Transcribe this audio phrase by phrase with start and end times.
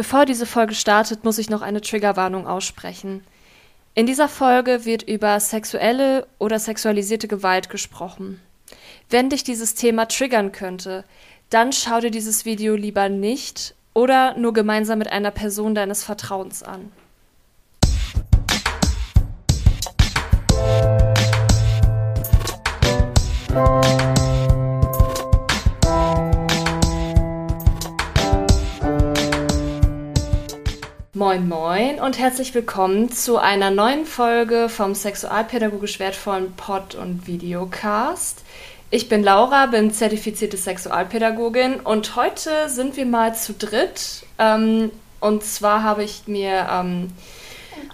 [0.00, 3.22] Bevor diese Folge startet, muss ich noch eine Triggerwarnung aussprechen.
[3.92, 8.40] In dieser Folge wird über sexuelle oder sexualisierte Gewalt gesprochen.
[9.10, 11.04] Wenn dich dieses Thema triggern könnte,
[11.50, 16.62] dann schau dir dieses Video lieber nicht oder nur gemeinsam mit einer Person deines Vertrauens
[16.62, 16.90] an.
[31.20, 38.42] Moin Moin und herzlich willkommen zu einer neuen Folge vom sexualpädagogisch wertvollen Pod- und Videocast.
[38.90, 44.22] Ich bin Laura, bin zertifizierte Sexualpädagogin und heute sind wir mal zu dritt.
[44.38, 44.90] Ähm,
[45.20, 47.12] und zwar habe ich mir, ähm,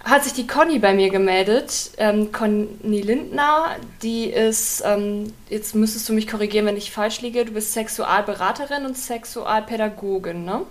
[0.05, 6.07] hat sich die Conny bei mir gemeldet, ähm, Conny Lindner, die ist, ähm, jetzt müsstest
[6.07, 10.61] du mich korrigieren, wenn ich falsch liege, du bist Sexualberaterin und Sexualpädagogin, ne?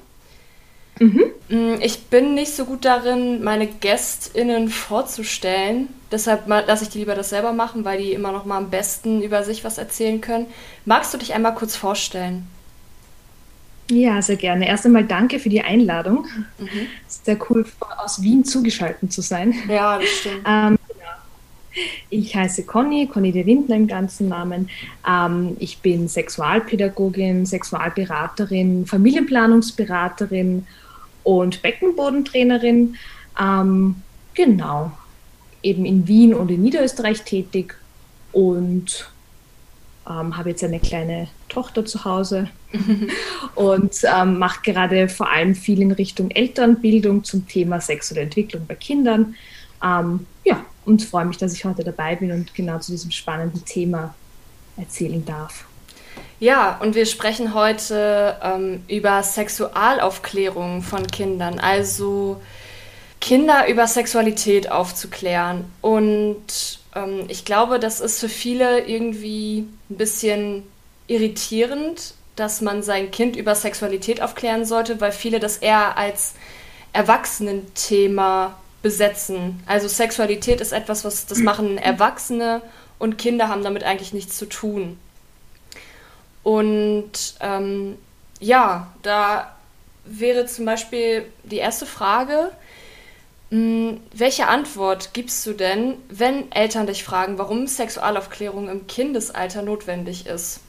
[0.99, 1.79] Mhm.
[1.81, 5.89] Ich bin nicht so gut darin, meine GästInnen vorzustellen.
[6.11, 9.23] Deshalb lasse ich die lieber das selber machen, weil die immer noch mal am besten
[9.23, 10.47] über sich was erzählen können.
[10.85, 12.47] Magst du dich einmal kurz vorstellen?
[13.91, 14.67] Ja, sehr gerne.
[14.67, 16.27] Erst einmal danke für die Einladung.
[16.59, 16.89] Mhm.
[17.07, 17.65] Sehr cool,
[17.99, 19.55] aus Wien zugeschaltet zu sein.
[19.69, 20.43] Ja, das stimmt.
[20.47, 20.79] Ähm,
[22.09, 24.71] ich heiße Conny, Conny de Windner im ganzen Namen.
[25.07, 30.67] Ähm, ich bin Sexualpädagogin, Sexualberaterin, Familienplanungsberaterin
[31.27, 32.97] und Beckenbodentrainerin.
[33.39, 33.97] Ähm,
[34.35, 34.93] genau,
[35.61, 37.75] eben in Wien und in Niederösterreich tätig
[38.31, 39.11] und
[40.09, 42.49] ähm, habe jetzt eine kleine Tochter zu Hause
[43.57, 48.77] und ähm, mache gerade vor allem viel in Richtung Elternbildung zum Thema sexuelle Entwicklung bei
[48.77, 49.35] Kindern.
[49.83, 53.65] Ähm, ja, und freue mich, dass ich heute dabei bin und genau zu diesem spannenden
[53.65, 54.15] Thema
[54.77, 55.66] erzählen darf.
[56.39, 62.41] Ja, und wir sprechen heute ähm, über Sexualaufklärung von Kindern, also
[63.21, 65.65] Kinder über Sexualität aufzuklären.
[65.81, 70.65] Und ähm, ich glaube, das ist für viele irgendwie ein bisschen
[71.07, 76.35] irritierend, dass man sein Kind über Sexualität aufklären sollte, weil viele das eher als
[76.93, 79.63] Erwachsenenthema besetzen.
[79.65, 82.61] Also Sexualität ist etwas, was das machen Erwachsene
[82.99, 84.99] und Kinder haben damit eigentlich nichts zu tun.
[86.47, 87.97] Und ähm,
[88.39, 89.57] ja, da
[90.05, 92.53] wäre zum Beispiel die erste Frage,
[93.51, 99.63] mh, hm, welche Antwort gibst du denn, wenn Eltern dich fragen, warum Sexualaufklärung im Kindesalter
[99.63, 100.61] notwendig ist?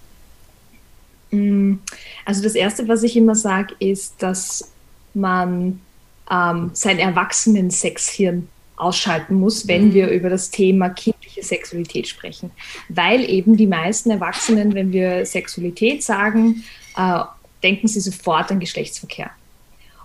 [1.30, 1.80] Hm,
[2.26, 4.72] also das Erste, was ich immer sage, ist, dass
[5.14, 5.80] man
[6.32, 9.94] ähm, sein Erwachsenen-Sexhirn ausschalten muss, wenn mhm.
[9.94, 10.90] wir über das Thema
[11.38, 12.52] kindliche Sexualität sprechen.
[12.90, 16.64] Weil eben die meisten Erwachsenen, wenn wir Sexualität sagen,
[16.96, 17.20] äh,
[17.64, 19.32] denken sie sofort an Geschlechtsverkehr.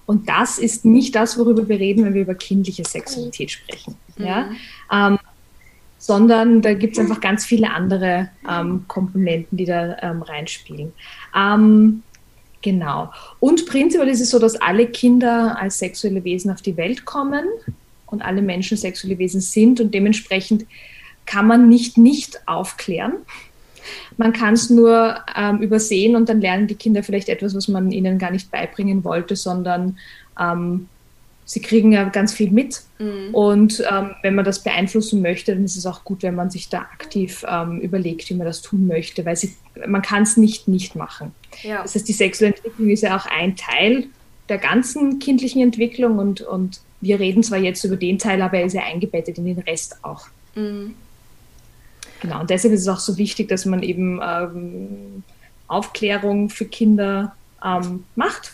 [0.06, 3.94] Und das ist nicht das, worüber wir reden, wenn wir über kindliche Sexualität sprechen.
[4.16, 4.24] Mhm.
[4.24, 4.50] Ja?
[4.92, 5.18] Ähm,
[5.98, 10.92] sondern da gibt es einfach ganz viele andere ähm, Komponenten, die da ähm, reinspielen.
[11.36, 12.02] Ähm,
[12.60, 13.12] genau.
[13.38, 17.44] Und prinzipiell ist es so, dass alle Kinder als sexuelle Wesen auf die Welt kommen
[18.06, 20.66] und alle Menschen sexuelle Wesen sind und dementsprechend
[21.32, 23.14] kann man nicht nicht aufklären.
[24.18, 27.90] Man kann es nur ähm, übersehen und dann lernen die Kinder vielleicht etwas, was man
[27.90, 29.98] ihnen gar nicht beibringen wollte, sondern
[30.38, 30.88] ähm,
[31.46, 32.82] sie kriegen ja ganz viel mit.
[32.98, 33.34] Mhm.
[33.34, 36.68] Und ähm, wenn man das beeinflussen möchte, dann ist es auch gut, wenn man sich
[36.68, 39.54] da aktiv ähm, überlegt, wie man das tun möchte, weil sie,
[39.86, 41.32] man kann es nicht nicht machen.
[41.62, 41.82] Ja.
[41.82, 44.04] Das heißt, die sexuelle Entwicklung ist ja auch ein Teil
[44.50, 48.66] der ganzen kindlichen Entwicklung und, und wir reden zwar jetzt über den Teil, aber er
[48.66, 50.26] ist ja eingebettet in den Rest auch.
[50.54, 50.94] Mhm.
[52.22, 55.24] Genau, und deshalb ist es auch so wichtig, dass man eben ähm,
[55.66, 57.34] Aufklärung für Kinder
[57.64, 58.52] ähm, macht.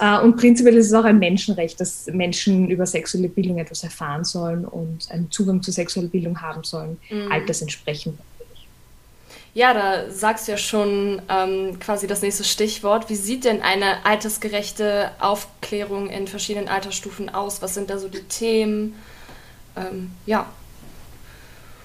[0.00, 4.24] Äh, und prinzipiell ist es auch ein Menschenrecht, dass Menschen über sexuelle Bildung etwas erfahren
[4.24, 7.32] sollen und einen Zugang zur sexuellen Bildung haben sollen, mhm.
[7.32, 8.18] altersentsprechend.
[9.54, 13.08] Ja, da sagst du ja schon ähm, quasi das nächste Stichwort.
[13.08, 17.62] Wie sieht denn eine altersgerechte Aufklärung in verschiedenen Altersstufen aus?
[17.62, 18.94] Was sind da so die Themen?
[19.74, 20.46] Ähm, ja.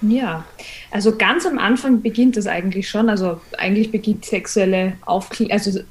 [0.10, 0.46] Ja,
[0.92, 3.10] also ganz am Anfang beginnt das eigentlich schon.
[3.10, 5.84] Also eigentlich beginnt sexuelle Aufklärung, also äh,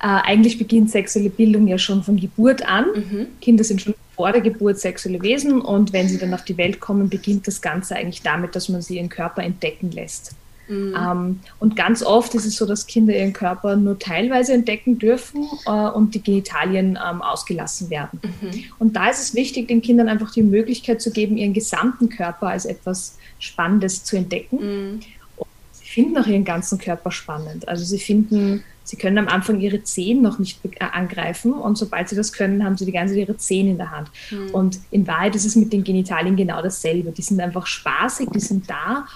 [0.00, 2.86] eigentlich beginnt sexuelle Bildung ja schon von Geburt an.
[2.94, 3.26] Mhm.
[3.40, 6.80] Kinder sind schon vor der Geburt sexuelle Wesen und wenn sie dann auf die Welt
[6.80, 10.34] kommen, beginnt das Ganze eigentlich damit, dass man sie ihren Körper entdecken lässt.
[10.68, 10.94] Mhm.
[10.98, 15.48] Ähm, und ganz oft ist es so, dass Kinder ihren Körper nur teilweise entdecken dürfen
[15.66, 18.20] äh, und die Genitalien ähm, ausgelassen werden.
[18.22, 18.64] Mhm.
[18.78, 22.48] Und da ist es wichtig, den Kindern einfach die Möglichkeit zu geben, ihren gesamten Körper
[22.48, 24.56] als etwas Spannendes zu entdecken.
[24.56, 25.00] Mhm.
[25.36, 27.68] Und sie finden auch ihren ganzen Körper spannend.
[27.68, 32.08] Also sie finden, sie können am Anfang ihre Zehen noch nicht äh, angreifen und sobald
[32.08, 34.10] sie das können, haben sie die ganze Zeit ihre Zehen in der Hand.
[34.30, 34.50] Mhm.
[34.50, 37.12] Und in Wahrheit ist es mit den Genitalien genau dasselbe.
[37.12, 39.06] Die sind einfach spaßig, die sind da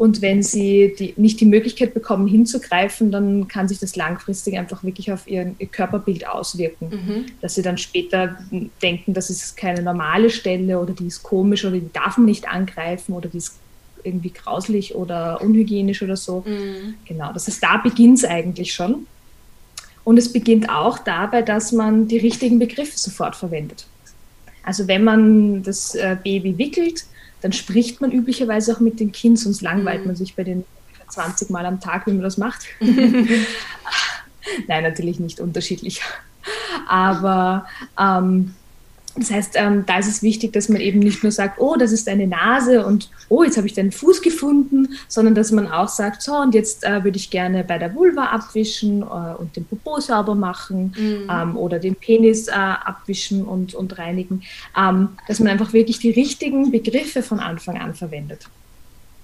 [0.00, 4.82] und wenn sie die, nicht die Möglichkeit bekommen, hinzugreifen, dann kann sich das langfristig einfach
[4.82, 6.88] wirklich auf ihr, ihr Körperbild auswirken.
[6.88, 7.26] Mhm.
[7.42, 8.38] Dass sie dann später
[8.80, 12.48] denken, das ist keine normale Stelle oder die ist komisch oder die darf man nicht
[12.48, 13.58] angreifen oder die ist
[14.04, 16.44] irgendwie grauslich oder unhygienisch oder so.
[16.46, 16.94] Mhm.
[17.04, 19.06] Genau, das ist da beginnt es eigentlich schon.
[20.04, 23.86] Und es beginnt auch dabei, dass man die richtigen Begriffe sofort verwendet.
[24.64, 27.04] Also wenn man das äh, Baby wickelt,
[27.42, 30.08] dann spricht man üblicherweise auch mit dem Kind, sonst langweilt mhm.
[30.08, 30.64] man sich bei den
[31.08, 32.66] 20 Mal am Tag, wie man das macht.
[32.80, 36.00] Nein, natürlich nicht unterschiedlich.
[36.88, 37.66] Aber
[37.98, 38.54] ähm,
[39.16, 41.90] das heißt, ähm, da ist es wichtig, dass man eben nicht nur sagt, oh, das
[41.90, 45.88] ist deine Nase und oh, jetzt habe ich deinen Fuß gefunden, sondern dass man auch
[45.88, 49.64] sagt, so, und jetzt äh, würde ich gerne bei der Vulva abwischen äh, und den
[49.64, 51.28] Popo sauber machen mhm.
[51.28, 54.42] ähm, oder den Penis äh, abwischen und, und reinigen,
[54.76, 58.46] ähm, dass man einfach wirklich die richtigen Begriffe von Anfang an verwendet.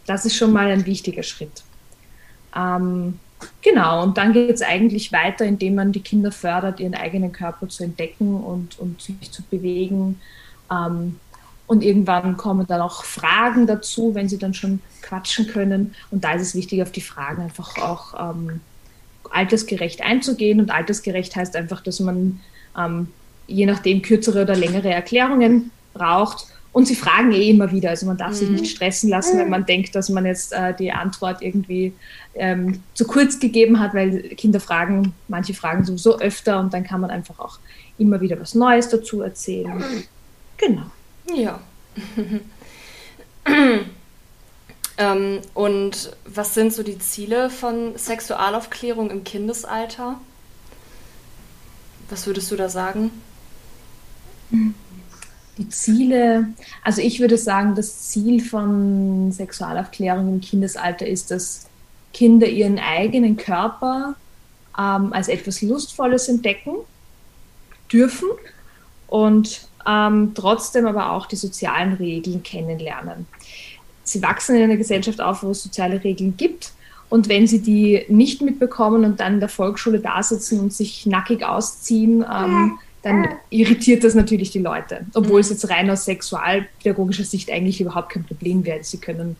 [0.06, 1.62] Das ist schon mal ein wichtiger Schritt.
[2.56, 3.18] Ähm,
[3.62, 7.68] Genau, und dann geht es eigentlich weiter, indem man die Kinder fördert, ihren eigenen Körper
[7.68, 10.20] zu entdecken und, und sich zu bewegen.
[10.70, 11.18] Ähm,
[11.66, 15.94] und irgendwann kommen dann auch Fragen dazu, wenn sie dann schon quatschen können.
[16.10, 18.60] Und da ist es wichtig, auf die Fragen einfach auch ähm,
[19.30, 20.60] altersgerecht einzugehen.
[20.60, 22.40] Und altersgerecht heißt einfach, dass man
[22.78, 23.08] ähm,
[23.48, 27.88] je nachdem kürzere oder längere Erklärungen braucht und sie fragen eh immer wieder.
[27.88, 28.34] Also man darf mhm.
[28.34, 31.94] sich nicht stressen lassen, wenn man denkt, dass man jetzt äh, die Antwort irgendwie
[32.34, 37.00] ähm, zu kurz gegeben hat, weil Kinder fragen, manche fragen sowieso öfter und dann kann
[37.00, 37.60] man einfach auch
[37.96, 39.82] immer wieder was Neues dazu erzählen.
[40.58, 40.82] Genau.
[41.34, 41.60] Ja.
[44.98, 50.20] ähm, und was sind so die Ziele von Sexualaufklärung im Kindesalter?
[52.10, 53.12] Was würdest du da sagen?
[54.50, 54.74] Mhm
[55.58, 56.48] die Ziele,
[56.82, 61.66] also ich würde sagen, das Ziel von Sexualaufklärung im Kindesalter ist, dass
[62.12, 64.14] Kinder ihren eigenen Körper
[64.78, 66.74] ähm, als etwas Lustvolles entdecken
[67.90, 68.28] dürfen
[69.06, 73.26] und ähm, trotzdem aber auch die sozialen Regeln kennenlernen.
[74.02, 76.72] Sie wachsen in einer Gesellschaft auf, wo es soziale Regeln gibt.
[77.08, 81.06] Und wenn sie die nicht mitbekommen und dann in der Volksschule da sitzen und sich
[81.06, 85.06] nackig ausziehen, ähm, dann irritiert das natürlich die Leute.
[85.14, 88.82] Obwohl es jetzt rein aus sexualpädagogischer Sicht eigentlich überhaupt kein Problem wäre.
[88.82, 89.36] Sie können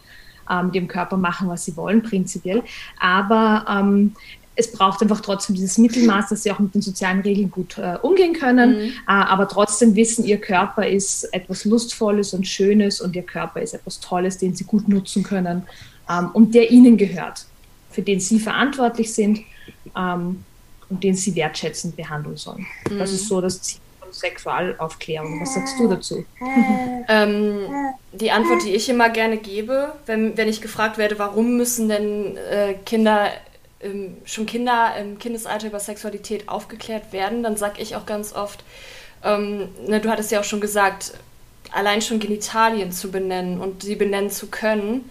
[0.48, 2.62] ähm, dem Körper machen, was sie wollen, prinzipiell.
[3.00, 4.14] Aber ähm,
[4.54, 7.98] es braucht einfach trotzdem dieses Mittelmaß, dass sie auch mit den sozialen Regeln gut äh,
[8.00, 8.84] umgehen können, mhm.
[8.84, 13.74] äh, aber trotzdem wissen, ihr Körper ist etwas Lustvolles und Schönes und ihr Körper ist
[13.74, 15.64] etwas Tolles, den sie gut nutzen können
[16.08, 17.46] ähm, und der ihnen gehört,
[17.90, 19.40] für den sie verantwortlich sind.
[19.96, 20.44] Ähm,
[20.88, 22.66] und den sie wertschätzend behandeln sollen.
[22.90, 22.98] Mhm.
[22.98, 23.28] Das ist mhm.
[23.28, 25.40] so das Ziel von Sexualaufklärung.
[25.40, 26.24] Was sagst du dazu?
[27.08, 27.60] Ähm,
[28.10, 32.36] die Antwort, die ich immer gerne gebe, wenn, wenn ich gefragt werde, warum müssen denn
[32.36, 33.30] äh, Kinder
[33.80, 38.64] ähm, schon Kinder im Kindesalter über Sexualität aufgeklärt werden, dann sage ich auch ganz oft,
[39.22, 41.12] ähm, ne, du hattest ja auch schon gesagt,
[41.72, 45.08] allein schon Genitalien zu benennen und sie benennen zu können,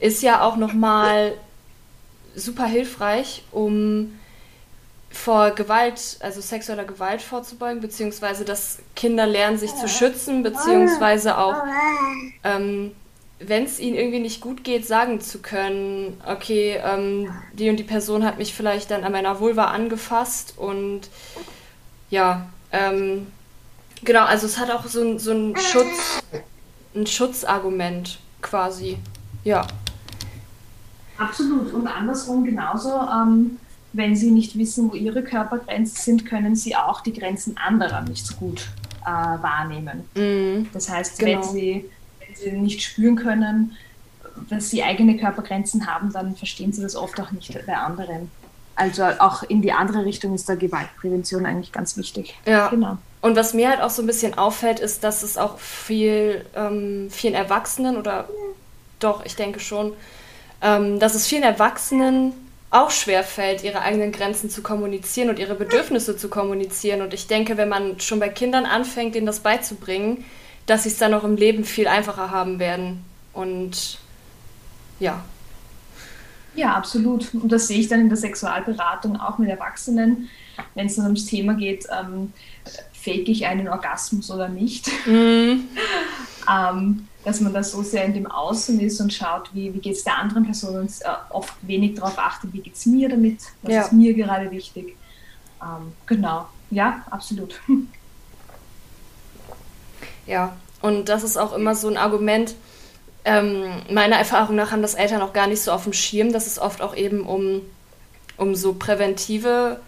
[0.00, 1.34] ist ja auch nochmal
[2.34, 4.18] super hilfreich, um
[5.12, 11.62] vor Gewalt, also sexueller Gewalt vorzubeugen, beziehungsweise dass Kinder lernen, sich zu schützen, beziehungsweise auch,
[12.44, 12.92] ähm,
[13.38, 17.84] wenn es ihnen irgendwie nicht gut geht, sagen zu können, okay, ähm, die und die
[17.84, 21.02] Person hat mich vielleicht dann an meiner Vulva angefasst und
[22.08, 23.26] ja, ähm,
[24.04, 26.22] genau, also es hat auch so, so ein Schutz,
[26.94, 28.98] ein Schutzargument quasi,
[29.44, 29.66] ja.
[31.18, 32.94] Absolut und andersrum genauso.
[33.92, 38.26] Wenn sie nicht wissen, wo ihre Körpergrenzen sind, können sie auch die Grenzen anderer nicht
[38.26, 38.68] so gut
[39.02, 40.04] äh, wahrnehmen.
[40.14, 41.42] Mm, das heißt, genau.
[41.42, 41.90] wenn, sie,
[42.26, 43.76] wenn sie nicht spüren können,
[44.48, 48.30] dass sie eigene Körpergrenzen haben, dann verstehen sie das oft auch nicht bei anderen.
[48.74, 52.34] Also auch in die andere Richtung ist da Gewaltprävention eigentlich ganz wichtig.
[52.46, 52.68] Ja.
[52.68, 52.96] Genau.
[53.20, 57.08] Und was mir halt auch so ein bisschen auffällt, ist, dass es auch viel, ähm,
[57.10, 58.28] vielen Erwachsenen oder
[58.98, 59.92] doch, ich denke schon,
[60.60, 62.32] ähm, dass es vielen Erwachsenen
[62.72, 67.02] auch schwer fällt, ihre eigenen Grenzen zu kommunizieren und ihre Bedürfnisse zu kommunizieren.
[67.02, 70.24] Und ich denke, wenn man schon bei Kindern anfängt, ihnen das beizubringen,
[70.64, 73.04] dass sie es dann auch im Leben viel einfacher haben werden.
[73.34, 73.98] Und
[75.00, 75.22] ja.
[76.54, 77.34] Ja, absolut.
[77.34, 80.30] Und das sehe ich dann in der Sexualberatung auch mit Erwachsenen,
[80.74, 82.32] wenn es dann ums Thema geht, ähm,
[82.94, 84.88] fake ich einen Orgasmus oder nicht.
[85.06, 85.60] Mm.
[86.50, 89.94] ähm, dass man da so sehr in dem Außen ist und schaut, wie, wie geht
[89.94, 93.40] es der anderen Person und äh, oft wenig darauf achtet, wie geht es mir damit,
[93.62, 93.82] was ja.
[93.82, 94.96] ist mir gerade wichtig.
[95.62, 97.60] Ähm, genau, ja, absolut.
[100.24, 102.54] Ja, und das ist auch immer so ein Argument,
[103.24, 106.46] ähm, meiner Erfahrung nach haben das Eltern auch gar nicht so auf dem Schirm, dass
[106.46, 107.62] es oft auch eben um,
[108.36, 109.80] um so präventive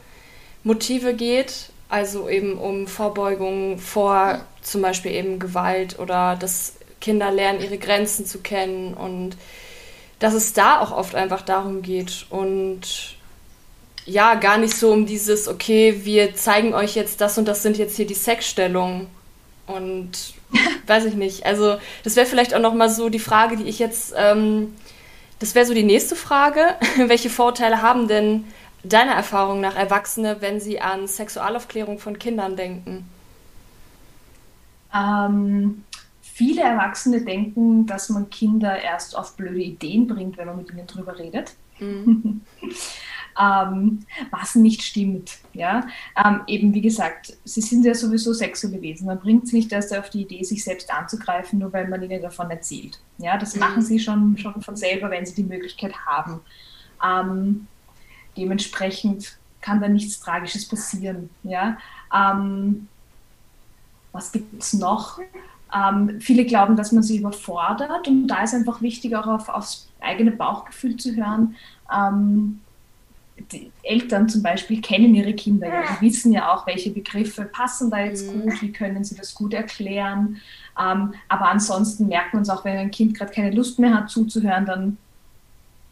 [0.62, 7.60] Motive geht, also eben um Vorbeugung vor zum Beispiel eben Gewalt oder dass Kinder lernen,
[7.60, 9.36] ihre Grenzen zu kennen und
[10.18, 13.16] dass es da auch oft einfach darum geht und
[14.06, 17.78] ja, gar nicht so um dieses, okay, wir zeigen euch jetzt das und das sind
[17.78, 19.06] jetzt hier die Sexstellungen
[19.66, 20.12] und
[20.86, 21.46] weiß ich nicht.
[21.46, 24.74] Also das wäre vielleicht auch noch mal so die Frage, die ich jetzt, ähm,
[25.38, 26.74] das wäre so die nächste Frage.
[26.96, 28.44] Welche Vorteile haben denn
[28.82, 33.08] deiner Erfahrung nach Erwachsene, wenn sie an Sexualaufklärung von Kindern denken?
[34.94, 35.84] Ähm,
[36.20, 40.86] viele Erwachsene denken, dass man Kinder erst auf blöde Ideen bringt, wenn man mit ihnen
[40.86, 41.54] drüber redet.
[41.78, 42.42] Mhm.
[43.40, 45.38] ähm, was nicht stimmt.
[45.52, 45.86] Ja?
[46.22, 49.06] Ähm, eben wie gesagt, sie sind ja sowieso sexuelle Wesen.
[49.06, 52.22] Man bringt es nicht erst auf die Idee, sich selbst anzugreifen, nur weil man ihnen
[52.22, 53.00] davon erzählt.
[53.18, 53.36] Ja?
[53.36, 53.60] Das mhm.
[53.60, 56.40] machen sie schon, schon von selber, wenn sie die Möglichkeit haben.
[57.04, 57.66] Ähm,
[58.36, 61.30] dementsprechend kann da nichts Tragisches passieren.
[61.42, 61.78] Ja?
[62.14, 62.88] Ähm,
[64.14, 65.18] was gibt es noch?
[65.74, 69.88] Ähm, viele glauben, dass man sie überfordert und da ist einfach wichtig, auch auf, aufs
[70.00, 71.56] eigene Bauchgefühl zu hören.
[71.94, 72.60] Ähm,
[73.50, 77.90] die Eltern zum Beispiel kennen ihre Kinder ja, die wissen ja auch, welche Begriffe passen
[77.90, 78.42] da jetzt mhm.
[78.42, 80.40] gut, wie können sie das gut erklären.
[80.80, 84.10] Ähm, aber ansonsten merkt man es auch, wenn ein Kind gerade keine Lust mehr hat
[84.10, 84.96] zuzuhören, dann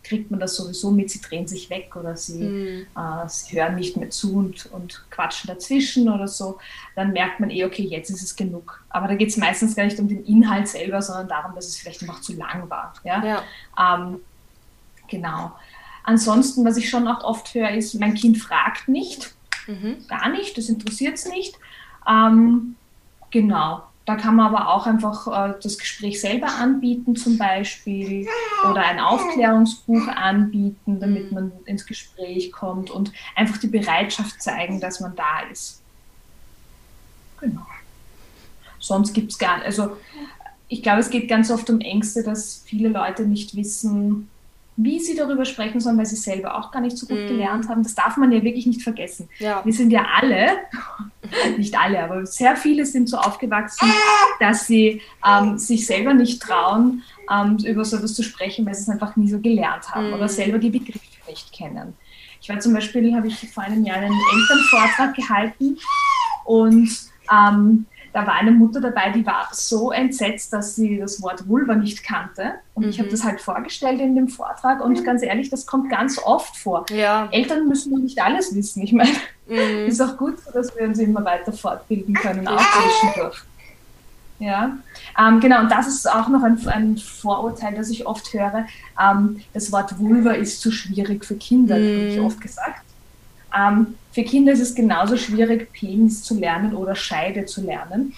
[0.03, 2.87] kriegt man das sowieso mit, sie drehen sich weg oder sie, mhm.
[2.97, 6.59] äh, sie hören nicht mehr zu und, und quatschen dazwischen oder so,
[6.97, 8.83] dann merkt man eh, okay, jetzt ist es genug.
[8.89, 11.77] Aber da geht es meistens gar nicht um den Inhalt selber, sondern darum, dass es
[11.77, 12.95] vielleicht einfach zu lang war.
[13.05, 13.25] Ja?
[13.25, 13.43] ja.
[13.79, 14.21] Ähm,
[15.09, 15.53] genau.
[16.05, 19.35] Ansonsten, was ich schon auch oft höre, ist, mein Kind fragt nicht,
[19.69, 20.05] mhm.
[20.09, 21.57] gar nicht, das interessiert es nicht.
[22.09, 22.75] Ähm,
[23.31, 23.85] genau.
[24.05, 28.27] Da kann man aber auch einfach äh, das Gespräch selber anbieten, zum Beispiel,
[28.69, 31.35] oder ein Aufklärungsbuch anbieten, damit mhm.
[31.35, 35.83] man ins Gespräch kommt und einfach die Bereitschaft zeigen, dass man da ist.
[37.41, 37.67] Genau.
[38.81, 39.67] Sonst gibt es gar nicht.
[39.67, 39.97] Also,
[40.67, 44.29] ich glaube, es geht ganz oft um Ängste, dass viele Leute nicht wissen,
[44.77, 47.29] wie sie darüber sprechen sollen, weil sie selber auch gar nicht so gut mm.
[47.29, 47.83] gelernt haben.
[47.83, 49.29] Das darf man ja wirklich nicht vergessen.
[49.39, 49.63] Ja.
[49.65, 50.49] Wir sind ja alle,
[51.59, 53.93] nicht alle, aber sehr viele sind so aufgewachsen,
[54.41, 58.83] dass sie ähm, sich selber nicht trauen, ähm, über so etwas zu sprechen, weil sie
[58.83, 60.15] es einfach nie so gelernt haben mm.
[60.15, 61.95] oder selber die Begriffe nicht kennen.
[62.41, 65.79] Ich war zum Beispiel, habe ich vor einem Jahr einen Elternvortrag gehalten
[66.45, 66.91] und
[67.31, 71.75] ähm, da war eine Mutter dabei, die war so entsetzt, dass sie das Wort Vulva
[71.75, 72.53] nicht kannte.
[72.75, 72.91] Und mhm.
[72.91, 74.85] ich habe das halt vorgestellt in dem Vortrag.
[74.85, 76.85] Und ganz ehrlich, das kommt ganz oft vor.
[76.91, 77.29] Ja.
[77.31, 78.83] Eltern müssen nicht alles wissen.
[78.83, 79.13] Ich meine,
[79.49, 79.87] mhm.
[79.87, 83.43] ist auch gut dass wir uns immer weiter fortbilden können, auch zwischendurch.
[84.39, 84.77] Ja,
[85.17, 88.67] ähm, genau, und das ist auch noch ein, ein, Vorurteil, das ich oft höre.
[89.01, 91.79] Ähm, das Wort Vulva ist zu schwierig für Kinder, mm.
[91.79, 92.83] habe ich oft gesagt.
[93.57, 98.15] Ähm, für Kinder ist es genauso schwierig, Penis zu lernen oder Scheide zu lernen.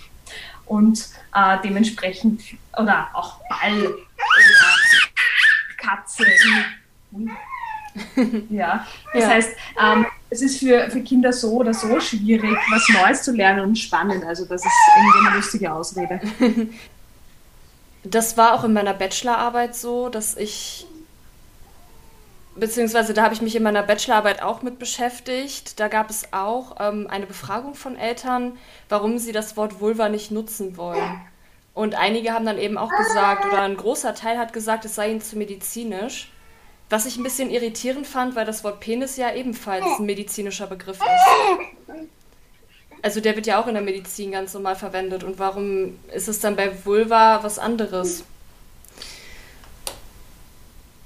[0.67, 2.43] Und äh, dementsprechend,
[2.77, 3.95] oder auch Ball oder
[5.77, 6.25] Katze.
[8.51, 9.29] ja, das ja.
[9.29, 13.61] heißt, ähm, es ist für, für Kinder so oder so schwierig, was Neues zu lernen
[13.61, 14.25] und spannend.
[14.25, 16.21] Also, das ist irgendwie eine lustige Ausrede.
[18.07, 20.87] Das war auch in meiner Bachelorarbeit so, dass ich
[22.57, 25.79] beziehungsweise da habe ich mich in meiner Bachelorarbeit auch mit beschäftigt.
[25.81, 28.59] Da gab es auch ähm, eine Befragung von Eltern,
[28.89, 31.21] warum sie das Wort Vulva nicht nutzen wollen.
[31.75, 35.11] Und einige haben dann eben auch gesagt, oder ein großer Teil hat gesagt, es sei
[35.11, 36.31] ihnen zu medizinisch.
[36.89, 40.99] Was ich ein bisschen irritierend fand, weil das Wort Penis ja ebenfalls ein medizinischer Begriff
[40.99, 41.97] ist.
[43.03, 45.25] Also der wird ja auch in der Medizin ganz normal verwendet.
[45.25, 48.25] Und warum ist es dann bei Vulva was anderes?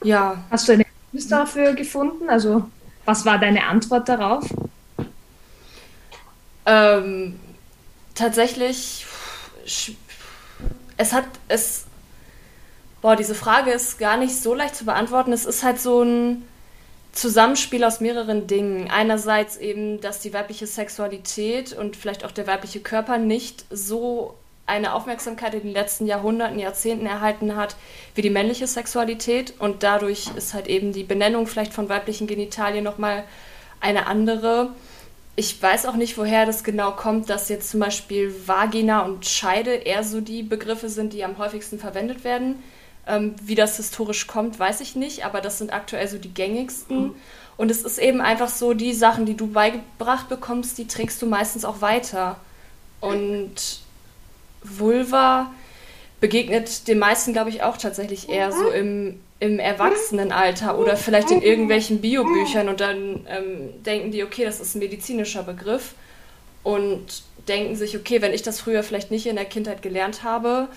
[0.05, 0.45] Ja.
[0.51, 2.29] Hast du eine dafür gefunden?
[2.29, 2.65] Also,
[3.05, 4.45] was war deine Antwort darauf?
[6.67, 7.41] Ähm,
[8.15, 9.07] tatsächlich,
[10.97, 11.87] es hat, es,
[13.01, 15.33] boah, diese Frage ist gar nicht so leicht zu beantworten.
[15.33, 16.45] Es ist halt so ein
[17.13, 18.91] Zusammenspiel aus mehreren Dingen.
[18.91, 24.38] Einerseits eben, dass die weibliche Sexualität und vielleicht auch der weibliche Körper nicht so
[24.69, 27.77] eine Aufmerksamkeit in den letzten Jahrhunderten, Jahrzehnten erhalten hat
[28.15, 32.85] wie die männliche Sexualität und dadurch ist halt eben die Benennung vielleicht von weiblichen Genitalien
[32.85, 33.25] nochmal
[33.81, 34.71] eine andere.
[35.37, 39.73] ich weiß auch nicht, woher das genau kommt, dass jetzt zum Beispiel Vagina und Scheide
[39.75, 42.63] eher so die Begriffe sind, die am häufigsten verwendet werden.
[43.07, 47.15] Ähm, wie das historisch kommt, weiß ich nicht, aber das sind aktuell so die gängigsten.
[47.57, 51.27] Und es ist eben einfach so, die Sachen, die du beigebracht bekommst, die trägst du
[51.27, 52.37] meistens auch weiter.
[53.01, 53.81] Und
[54.63, 55.51] Vulva
[56.21, 61.43] begegnet den meisten, glaube ich, auch tatsächlich eher so im im Erwachsenenalter oder vielleicht in
[61.43, 65.95] irgendwelchen Biobüchern und dann ähm, denken die, okay, das ist ein medizinischer Begriff
[66.65, 70.69] und denken sich, okay, wenn ich das früher vielleicht nicht in der Kindheit gelernt habe,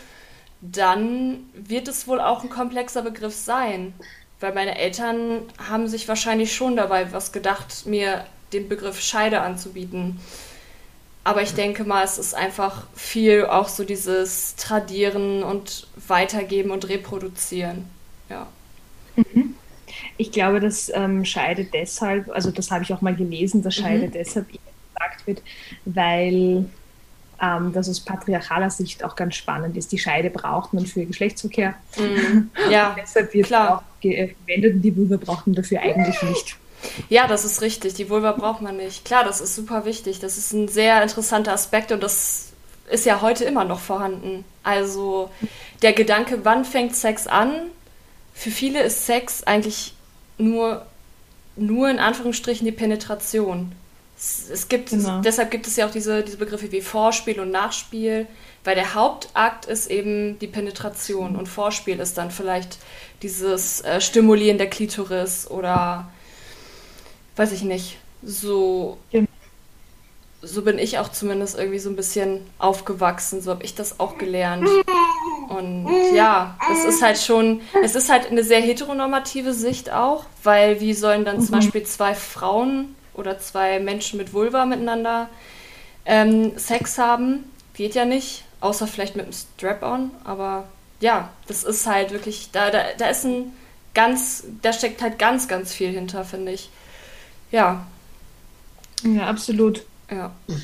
[0.62, 3.94] dann wird es wohl auch ein komplexer Begriff sein.
[4.40, 10.20] Weil meine Eltern haben sich wahrscheinlich schon dabei was gedacht, mir den Begriff Scheide anzubieten.
[11.24, 16.90] Aber ich denke mal, es ist einfach viel auch so dieses Tradieren und Weitergeben und
[16.90, 17.86] Reproduzieren.
[18.30, 18.48] Ja.
[19.16, 19.56] Mhm.
[20.18, 24.08] Ich glaube, dass ähm, Scheide deshalb, also das habe ich auch mal gelesen, dass Scheide
[24.08, 24.12] mhm.
[24.12, 25.44] deshalb gesagt wird,
[25.86, 26.66] weil
[27.42, 29.92] ähm, das aus patriarchaler Sicht auch ganz spannend ist.
[29.92, 31.76] Die Scheide braucht man für Geschlechtsverkehr.
[31.98, 32.50] Mhm.
[32.70, 33.78] Ja, deshalb wird klar.
[33.78, 36.58] auch verwendet und die Vulva braucht man dafür eigentlich nicht.
[37.10, 37.94] Ja, das ist richtig.
[37.94, 39.06] Die Vulva braucht man nicht.
[39.06, 40.20] Klar, das ist super wichtig.
[40.20, 42.48] Das ist ein sehr interessanter Aspekt und das
[42.90, 44.46] ist ja heute immer noch vorhanden.
[44.64, 45.30] Also
[45.82, 47.54] der Gedanke, wann fängt Sex an,
[48.34, 49.94] für viele ist Sex eigentlich
[50.38, 50.86] nur,
[51.56, 53.72] nur in Anführungsstrichen die Penetration.
[54.18, 55.22] Es, es gibt, genau.
[55.22, 58.28] deshalb gibt es ja auch diese, diese Begriffe wie Vorspiel und Nachspiel,
[58.64, 62.78] weil der Hauptakt ist eben die Penetration und Vorspiel ist dann vielleicht
[63.24, 66.12] dieses äh, Stimulieren der Klitoris oder
[67.36, 68.98] weiß ich nicht, so.
[70.44, 74.18] So bin ich auch zumindest irgendwie so ein bisschen aufgewachsen, so habe ich das auch
[74.18, 74.68] gelernt.
[75.50, 80.82] Und ja, das ist halt schon, es ist halt eine sehr heteronormative Sicht auch, weil
[80.82, 81.42] wie sollen dann mhm.
[81.42, 85.30] zum Beispiel zwei Frauen oder zwei Menschen mit Vulva miteinander
[86.06, 87.44] ähm, Sex haben?
[87.76, 90.64] Geht ja nicht, außer vielleicht mit einem Strap-on, aber
[91.02, 93.54] ja, das ist halt wirklich, da, da, da ist ein
[93.94, 96.70] ganz, da steckt halt ganz, ganz viel hinter, finde ich.
[97.52, 97.86] Ja.
[99.04, 99.84] Ja, absolut.
[100.10, 100.32] Ja.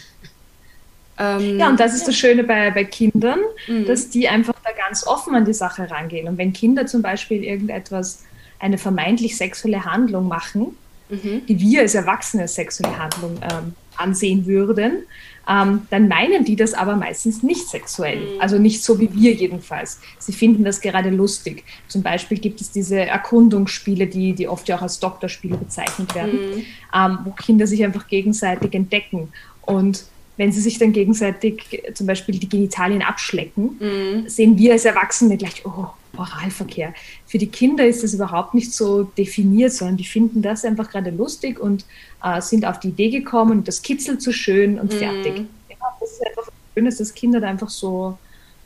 [1.19, 2.07] Ähm, ja, und das ist ja.
[2.07, 3.85] das Schöne bei, bei Kindern, mhm.
[3.85, 6.27] dass die einfach da ganz offen an die Sache rangehen.
[6.27, 8.23] Und wenn Kinder zum Beispiel irgendetwas,
[8.59, 10.77] eine vermeintlich sexuelle Handlung machen,
[11.09, 11.43] mhm.
[11.47, 15.03] die wir als Erwachsene sexuelle Handlung ähm, ansehen würden,
[15.47, 18.19] ähm, dann meinen die das aber meistens nicht sexuell.
[18.19, 18.41] Mhm.
[18.41, 19.99] Also nicht so wie wir jedenfalls.
[20.19, 21.63] Sie finden das gerade lustig.
[21.87, 26.39] Zum Beispiel gibt es diese Erkundungsspiele, die, die oft ja auch als Doktorspiele bezeichnet werden,
[26.39, 26.65] mhm.
[26.93, 29.31] ähm, wo Kinder sich einfach gegenseitig entdecken.
[29.61, 30.05] Und
[30.37, 34.29] wenn sie sich dann gegenseitig zum Beispiel die Genitalien abschlecken, mhm.
[34.29, 36.93] sehen wir als Erwachsene gleich, oh, Oralverkehr.
[37.25, 41.11] Für die Kinder ist das überhaupt nicht so definiert, sondern die finden das einfach gerade
[41.11, 41.85] lustig und
[42.23, 44.97] äh, sind auf die Idee gekommen und das kitzelt so schön und mhm.
[44.97, 45.37] fertig.
[45.69, 48.17] Ja, das ist einfach schön, dass Kinder da einfach so,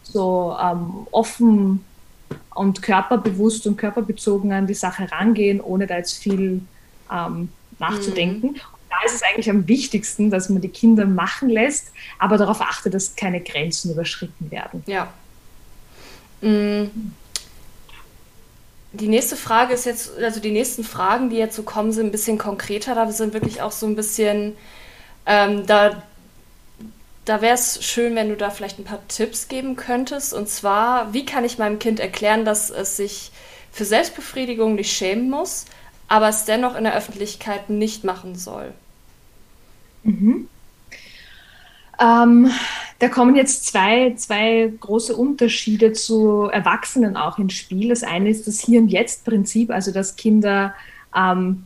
[0.03, 1.83] so ähm, offen
[2.55, 6.61] und körperbewusst und körperbezogen an die Sache rangehen, ohne da jetzt viel
[7.11, 8.51] ähm, nachzudenken.
[8.51, 8.55] Mhm.
[9.05, 13.15] Ist es eigentlich am wichtigsten, dass man die Kinder machen lässt, aber darauf achtet, dass
[13.15, 14.83] keine Grenzen überschritten werden.
[14.85, 15.13] Ja.
[16.41, 17.13] Mhm
[18.93, 22.11] die nächste Frage ist jetzt, also die nächsten Fragen, die jetzt so kommen, sind ein
[22.11, 22.95] bisschen konkreter.
[22.95, 24.57] Da sind wirklich auch so ein bisschen,
[25.25, 26.03] ähm, da,
[27.23, 30.33] da wäre es schön, wenn du da vielleicht ein paar Tipps geben könntest.
[30.33, 33.31] Und zwar, wie kann ich meinem Kind erklären, dass es sich
[33.71, 35.65] für Selbstbefriedigung nicht schämen muss,
[36.09, 38.73] aber es dennoch in der Öffentlichkeit nicht machen soll?
[40.03, 40.47] Mhm.
[41.99, 42.49] Ähm,
[42.99, 47.89] da kommen jetzt zwei, zwei große Unterschiede zu Erwachsenen auch ins Spiel.
[47.89, 50.73] Das eine ist das Hier- und Jetzt-Prinzip, also dass Kinder
[51.15, 51.65] ähm,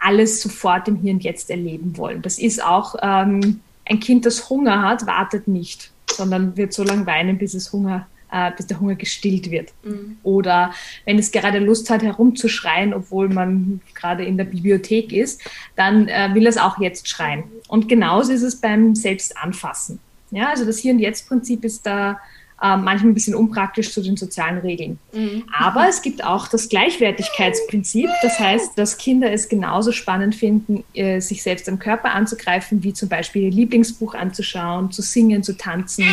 [0.00, 2.22] alles sofort im Hier und Jetzt erleben wollen.
[2.22, 7.06] Das ist auch ähm, ein Kind, das Hunger hat, wartet nicht, sondern wird so lange
[7.06, 9.72] weinen, bis es Hunger äh, bis der Hunger gestillt wird.
[9.84, 10.16] Mhm.
[10.24, 15.40] Oder wenn es gerade Lust hat, herumzuschreien, obwohl man gerade in der Bibliothek ist,
[15.76, 17.44] dann äh, will es auch jetzt schreien.
[17.68, 20.00] Und genauso ist es beim Selbstanfassen.
[20.32, 22.18] Ja, also das Hier- und Jetzt-Prinzip ist da
[22.60, 24.98] äh, manchmal ein bisschen unpraktisch zu den sozialen Regeln.
[25.12, 25.44] Mhm.
[25.56, 28.10] Aber es gibt auch das Gleichwertigkeitsprinzip.
[28.22, 32.94] Das heißt, dass Kinder es genauso spannend finden, äh, sich selbst am Körper anzugreifen, wie
[32.94, 36.04] zum Beispiel ihr Lieblingsbuch anzuschauen, zu singen, zu tanzen,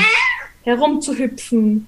[0.63, 1.87] herumzuhüpfen,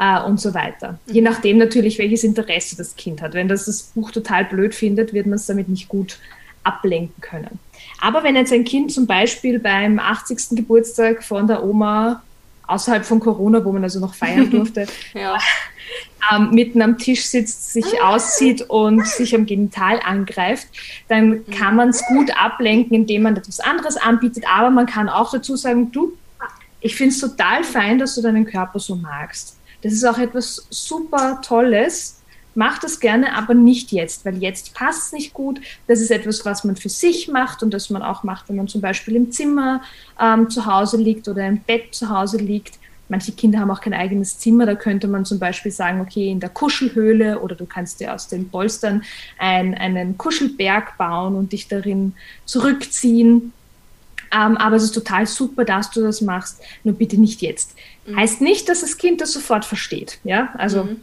[0.00, 0.98] äh, und so weiter.
[1.06, 1.14] Mhm.
[1.14, 3.34] Je nachdem natürlich, welches Interesse das Kind hat.
[3.34, 6.18] Wenn das das Buch total blöd findet, wird man es damit nicht gut
[6.64, 7.58] ablenken können.
[8.00, 10.56] Aber wenn jetzt ein Kind zum Beispiel beim 80.
[10.56, 12.22] Geburtstag von der Oma
[12.66, 15.36] außerhalb von Corona, wo man also noch feiern durfte, ja.
[16.32, 20.68] ähm, mitten am Tisch sitzt, sich auszieht und sich am Genital angreift,
[21.08, 24.44] dann kann man es gut ablenken, indem man etwas anderes anbietet.
[24.50, 26.12] Aber man kann auch dazu sagen, du,
[26.80, 29.59] ich finde es total fein, dass du deinen Körper so magst.
[29.82, 32.20] Das ist auch etwas super Tolles.
[32.54, 35.60] Mach das gerne, aber nicht jetzt, weil jetzt passt es nicht gut.
[35.86, 38.68] Das ist etwas, was man für sich macht und das man auch macht, wenn man
[38.68, 39.82] zum Beispiel im Zimmer
[40.20, 42.78] ähm, zu Hause liegt oder im Bett zu Hause liegt.
[43.08, 46.38] Manche Kinder haben auch kein eigenes Zimmer, da könnte man zum Beispiel sagen, okay, in
[46.38, 49.02] der Kuschelhöhle oder du kannst dir aus den Polstern
[49.36, 52.14] ein, einen Kuschelberg bauen und dich darin
[52.44, 53.52] zurückziehen.
[54.32, 57.74] Ähm, aber es ist total super, dass du das machst, nur bitte nicht jetzt.
[58.06, 58.16] Mhm.
[58.16, 60.18] Heißt nicht, dass das Kind das sofort versteht.
[60.24, 61.00] Ja, also mhm.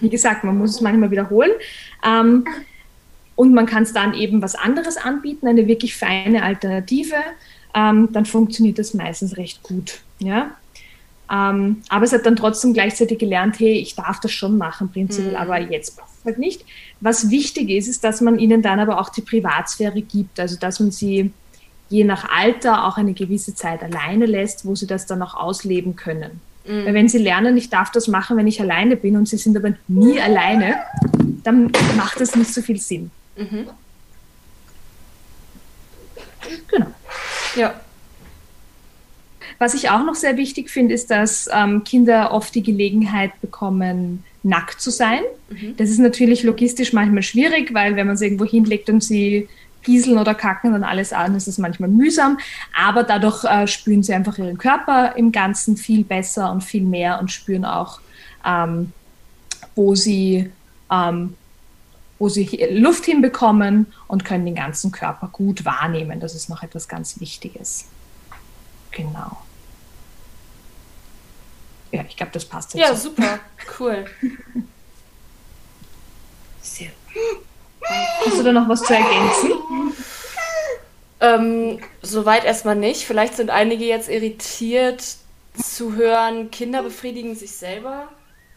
[0.00, 1.52] wie gesagt, man muss es manchmal wiederholen.
[2.04, 2.44] Ähm,
[3.36, 7.16] und man kann es dann eben was anderes anbieten, eine wirklich feine Alternative.
[7.74, 10.00] Ähm, dann funktioniert das meistens recht gut.
[10.20, 10.52] Ja,
[11.30, 15.32] ähm, aber es hat dann trotzdem gleichzeitig gelernt, hey, ich darf das schon machen, prinzipiell,
[15.32, 15.36] mhm.
[15.36, 16.64] aber jetzt passt es halt nicht.
[17.00, 20.80] Was wichtig ist, ist, dass man ihnen dann aber auch die Privatsphäre gibt, also dass
[20.80, 21.32] man sie
[21.94, 25.94] je nach Alter auch eine gewisse Zeit alleine lässt, wo sie das dann auch ausleben
[25.94, 26.40] können.
[26.66, 26.86] Mhm.
[26.86, 29.56] Weil wenn sie lernen, ich darf das machen, wenn ich alleine bin und sie sind
[29.56, 30.76] aber nie alleine,
[31.44, 33.12] dann macht das nicht so viel Sinn.
[33.36, 33.68] Mhm.
[36.68, 36.86] Genau.
[37.54, 37.80] Ja.
[39.58, 44.24] Was ich auch noch sehr wichtig finde, ist, dass ähm, Kinder oft die Gelegenheit bekommen,
[44.42, 45.20] nackt zu sein.
[45.48, 45.76] Mhm.
[45.76, 49.48] Das ist natürlich logistisch manchmal schwierig, weil wenn man sie irgendwo hinlegt und sie
[49.84, 52.38] gieseln oder kacken und alles an, ist es manchmal mühsam.
[52.76, 57.20] Aber dadurch äh, spüren sie einfach ihren Körper im Ganzen viel besser und viel mehr
[57.20, 58.00] und spüren auch,
[58.44, 58.92] ähm,
[59.74, 60.50] wo sie
[60.90, 61.34] ähm,
[62.18, 66.20] wo sie Luft hinbekommen und können den ganzen Körper gut wahrnehmen.
[66.20, 67.86] Das ist noch etwas ganz Wichtiges.
[68.92, 69.38] Genau.
[71.90, 72.82] Ja, ich glaube, das passt jetzt.
[72.82, 73.10] Ja, so.
[73.10, 73.40] super,
[73.78, 74.04] cool.
[76.62, 76.90] Sehr.
[78.24, 79.52] Hast du da noch was zu ergänzen?
[81.20, 83.04] Ähm, soweit erstmal nicht.
[83.04, 85.02] Vielleicht sind einige jetzt irritiert
[85.56, 88.08] zu hören, Kinder befriedigen sich selber,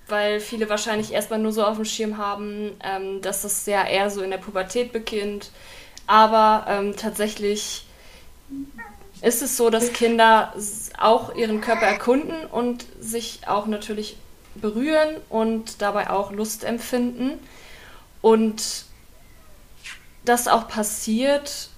[0.07, 4.09] weil viele wahrscheinlich erstmal nur so auf dem Schirm haben, ähm, dass das ja eher
[4.09, 5.51] so in der Pubertät beginnt.
[6.07, 7.85] Aber ähm, tatsächlich
[9.21, 10.53] ist es so, dass Kinder
[10.97, 14.17] auch ihren Körper erkunden und sich auch natürlich
[14.55, 17.39] berühren und dabei auch Lust empfinden.
[18.21, 18.86] Und
[20.27, 21.69] das auch passiert,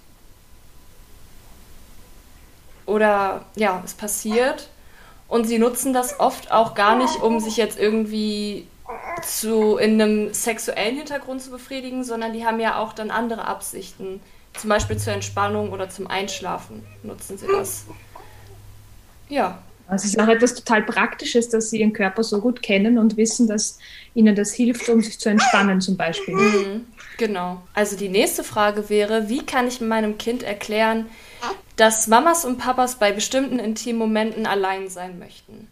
[2.89, 4.69] oder ja, es passiert.
[5.27, 8.67] Und sie nutzen das oft auch gar nicht, um sich jetzt irgendwie
[9.21, 14.21] zu in einem sexuellen Hintergrund zu befriedigen, sondern die haben ja auch dann andere Absichten.
[14.55, 17.85] Zum Beispiel zur Entspannung oder zum Einschlafen nutzen sie das.
[19.29, 19.59] Ja.
[19.91, 23.47] Es ist auch etwas total Praktisches, dass sie ihren Körper so gut kennen und wissen,
[23.47, 23.79] dass
[24.13, 26.35] ihnen das hilft, um sich zu entspannen zum Beispiel.
[26.35, 26.85] Mhm,
[27.17, 27.61] genau.
[27.73, 31.07] Also die nächste Frage wäre, wie kann ich meinem Kind erklären,
[31.75, 35.67] dass Mamas und Papas bei bestimmten intimen Momenten allein sein möchten?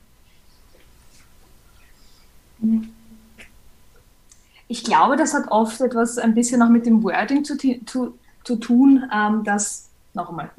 [4.68, 8.56] Ich glaube, das hat oft etwas ein bisschen auch mit dem Wording zu, zu, zu
[8.56, 10.50] tun, ähm, dass, noch einmal,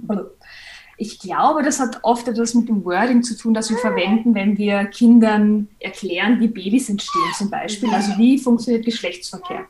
[0.98, 4.58] ich glaube, das hat oft etwas mit dem Wording zu tun, das wir verwenden, wenn
[4.58, 9.64] wir Kindern erklären, wie Babys entstehen zum Beispiel, also wie funktioniert Geschlechtsverkehr.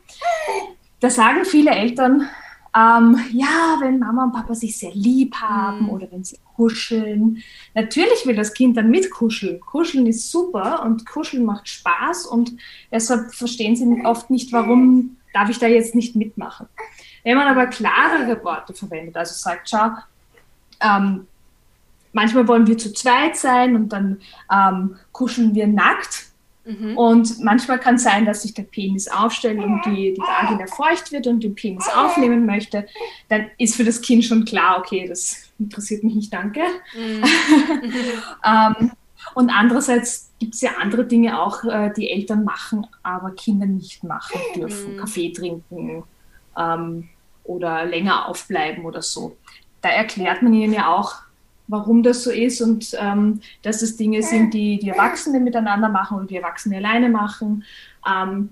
[0.99, 2.27] Da sagen viele Eltern,
[2.75, 5.89] ähm, ja, wenn Mama und Papa sich sehr lieb haben mhm.
[5.89, 7.43] oder wenn sie kuscheln.
[7.75, 9.59] Natürlich will das Kind dann mitkuscheln.
[9.59, 12.53] Kuscheln ist super und Kuscheln macht Spaß und
[12.91, 16.67] deshalb verstehen sie oft nicht, warum darf ich da jetzt nicht mitmachen.
[17.23, 19.91] Wenn man aber klarere Worte verwendet, also sagt, schau,
[20.81, 21.27] ähm,
[22.13, 26.27] manchmal wollen wir zu zweit sein und dann ähm, kuscheln wir nackt.
[26.65, 26.97] Mhm.
[26.97, 31.11] Und manchmal kann es sein, dass sich der Penis aufstellt und die, die Vagina feucht
[31.11, 32.85] wird und den Penis aufnehmen möchte.
[33.27, 36.61] Dann ist für das Kind schon klar, okay, das interessiert mich nicht, danke.
[36.95, 37.23] Mhm.
[38.45, 38.91] ähm,
[39.33, 44.03] und andererseits gibt es ja andere Dinge auch, äh, die Eltern machen, aber Kinder nicht
[44.03, 44.95] machen dürfen.
[44.95, 44.97] Mhm.
[44.99, 46.03] Kaffee trinken,
[46.57, 47.09] ähm,
[47.43, 49.35] oder länger aufbleiben oder so.
[49.81, 51.15] Da erklärt man ihnen ja auch,
[51.67, 56.17] warum das so ist und ähm, dass es Dinge sind, die die Erwachsenen miteinander machen
[56.17, 57.63] oder die Erwachsenen alleine machen.
[58.07, 58.49] Ähm,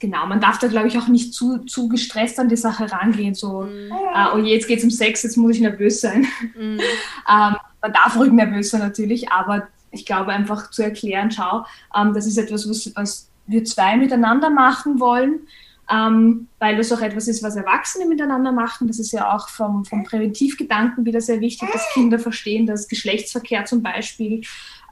[0.00, 3.34] genau, man darf da, glaube ich, auch nicht zu, zu gestresst an die Sache rangehen,
[3.34, 3.92] so, mhm.
[3.92, 6.26] äh, oh je, jetzt geht es um Sex, jetzt muss ich nervös sein.
[6.56, 6.80] Mhm.
[7.30, 11.64] ähm, man darf ruhig nervös sein natürlich, aber ich glaube einfach zu erklären, schau,
[11.96, 15.40] ähm, das ist etwas, was, was wir zwei miteinander machen wollen
[15.90, 18.86] ähm, weil das auch etwas ist, was Erwachsene miteinander machen.
[18.86, 23.64] Das ist ja auch vom, vom Präventivgedanken wieder sehr wichtig, dass Kinder verstehen, dass Geschlechtsverkehr
[23.64, 24.42] zum Beispiel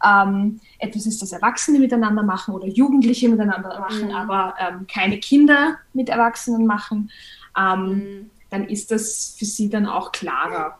[0.05, 4.14] ähm, etwas ist, das Erwachsene miteinander machen oder Jugendliche miteinander machen, mhm.
[4.14, 7.11] aber ähm, keine Kinder mit Erwachsenen machen,
[7.57, 8.31] ähm, mhm.
[8.50, 10.79] dann ist das für sie dann auch klarer.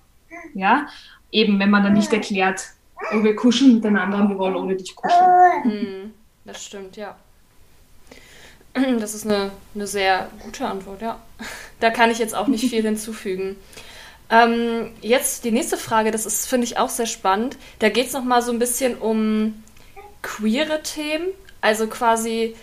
[0.55, 0.87] Ja,
[1.31, 2.63] eben wenn man dann nicht erklärt,
[3.13, 5.63] oh, wir kuscheln miteinander und wir wollen ohne dich kuscheln.
[5.65, 6.15] Mhm.
[6.45, 7.17] Das stimmt, ja.
[9.01, 11.21] Das ist eine, eine sehr gute Antwort, ja.
[11.81, 13.57] Da kann ich jetzt auch nicht viel hinzufügen.
[14.31, 17.57] Ähm, jetzt die nächste Frage, das ist, finde ich, auch sehr spannend.
[17.81, 19.63] Da geht es nochmal so ein bisschen um
[20.23, 21.27] queere Themen.
[21.61, 22.55] Also quasi,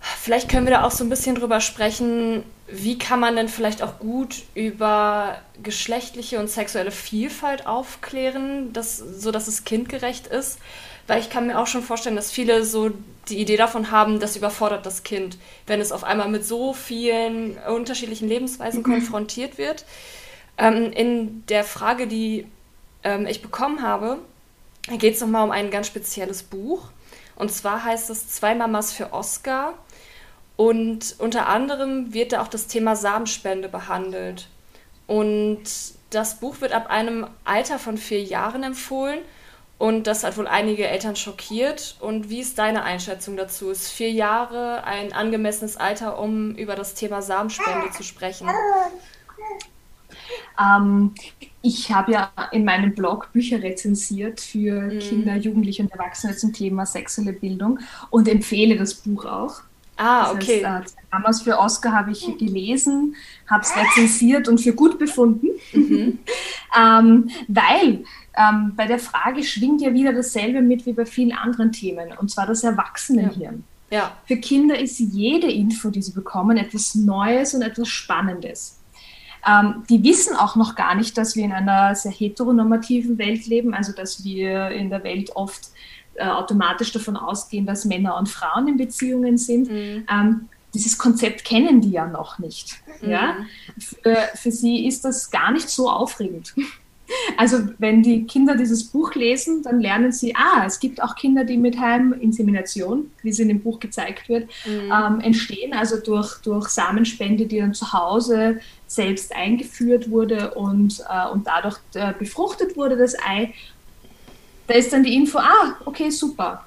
[0.00, 3.82] vielleicht können wir da auch so ein bisschen drüber sprechen, wie kann man denn vielleicht
[3.82, 10.58] auch gut über geschlechtliche und sexuelle Vielfalt aufklären, dass, so dass es kindgerecht ist.
[11.10, 12.92] Weil ich kann mir auch schon vorstellen, dass viele so
[13.28, 17.58] die Idee davon haben, das überfordert das Kind, wenn es auf einmal mit so vielen
[17.58, 18.84] unterschiedlichen Lebensweisen mhm.
[18.84, 19.84] konfrontiert wird.
[20.56, 22.46] Ähm, in der Frage, die
[23.02, 24.18] ähm, ich bekommen habe,
[24.88, 26.82] geht es nochmal um ein ganz spezielles Buch.
[27.34, 29.74] Und zwar heißt es Zwei Mamas für Oscar.
[30.54, 34.46] Und unter anderem wird da auch das Thema Samenspende behandelt.
[35.08, 35.64] Und
[36.10, 39.18] das Buch wird ab einem Alter von vier Jahren empfohlen.
[39.80, 41.96] Und das hat wohl einige Eltern schockiert.
[42.00, 43.70] Und wie ist deine Einschätzung dazu?
[43.70, 48.46] Ist vier Jahre ein angemessenes Alter, um über das Thema Samenspende zu sprechen?
[50.60, 51.14] Ähm,
[51.62, 54.98] ich habe ja in meinem Blog Bücher rezensiert für mhm.
[54.98, 57.78] Kinder, Jugendliche und Erwachsene zum Thema sexuelle Bildung
[58.10, 59.62] und empfehle das Buch auch.
[59.96, 60.60] Ah, okay.
[60.60, 63.16] Das heißt, äh, damals für Oscar habe ich gelesen,
[63.48, 66.18] habe es rezensiert und für gut befunden, mhm.
[66.78, 68.04] ähm, weil
[68.40, 72.30] ähm, bei der Frage schwingt ja wieder dasselbe mit wie bei vielen anderen Themen, und
[72.30, 73.64] zwar das Erwachsenenhirn.
[73.90, 73.98] Ja.
[73.98, 74.12] ja.
[74.26, 78.78] Für Kinder ist jede Info, die sie bekommen, etwas Neues und etwas Spannendes.
[79.46, 83.74] Ähm, die wissen auch noch gar nicht, dass wir in einer sehr heteronormativen Welt leben,
[83.74, 85.70] also dass wir in der Welt oft
[86.14, 89.70] äh, automatisch davon ausgehen, dass Männer und Frauen in Beziehungen sind.
[89.70, 90.04] Mhm.
[90.10, 92.80] Ähm, dieses Konzept kennen die ja noch nicht.
[93.00, 93.10] Mhm.
[93.10, 93.36] Ja?
[93.78, 96.54] Für, für sie ist das gar nicht so aufregend.
[97.36, 101.44] Also wenn die Kinder dieses Buch lesen, dann lernen sie, ah, es gibt auch Kinder,
[101.44, 104.92] die mit Heiminsemination, wie sie in dem Buch gezeigt wird, mhm.
[104.92, 111.28] ähm, entstehen, also durch, durch Samenspende, die dann zu Hause selbst eingeführt wurde und, äh,
[111.30, 113.52] und dadurch äh, befruchtet wurde, das Ei.
[114.66, 116.64] Da ist dann die Info, ah, okay, super,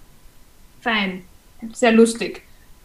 [0.82, 1.24] fein,
[1.74, 2.42] sehr lustig.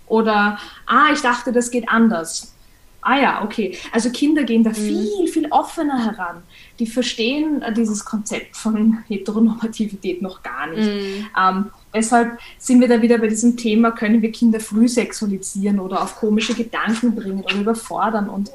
[0.06, 2.54] Oder, ah, ich dachte, das geht anders.
[3.00, 3.76] Ah ja, okay.
[3.92, 4.74] Also Kinder gehen da mhm.
[4.74, 6.42] viel, viel offener heran.
[6.78, 10.88] Die verstehen äh, dieses Konzept von Heteronormativität noch gar nicht.
[10.88, 11.26] Mhm.
[11.38, 16.02] Ähm, deshalb sind wir da wieder bei diesem Thema, können wir Kinder früh sexualisieren oder
[16.02, 18.28] auf komische Gedanken bringen oder überfordern.
[18.28, 18.50] Und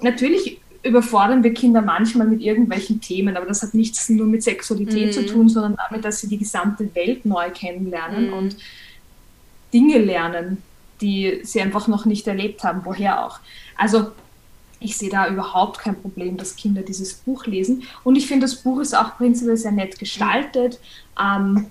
[0.00, 5.08] natürlich überfordern wir Kinder manchmal mit irgendwelchen Themen, aber das hat nichts nur mit Sexualität
[5.08, 5.12] mhm.
[5.12, 8.32] zu tun, sondern damit, dass sie die gesamte Welt neu kennenlernen mhm.
[8.32, 8.56] und
[9.72, 10.62] Dinge lernen,
[11.00, 13.40] die sie einfach noch nicht erlebt haben, woher auch.
[13.76, 14.12] Also
[14.80, 17.84] ich sehe da überhaupt kein Problem, dass Kinder dieses Buch lesen.
[18.02, 20.80] Und ich finde, das Buch ist auch prinzipiell sehr nett gestaltet.
[21.22, 21.66] Ähm,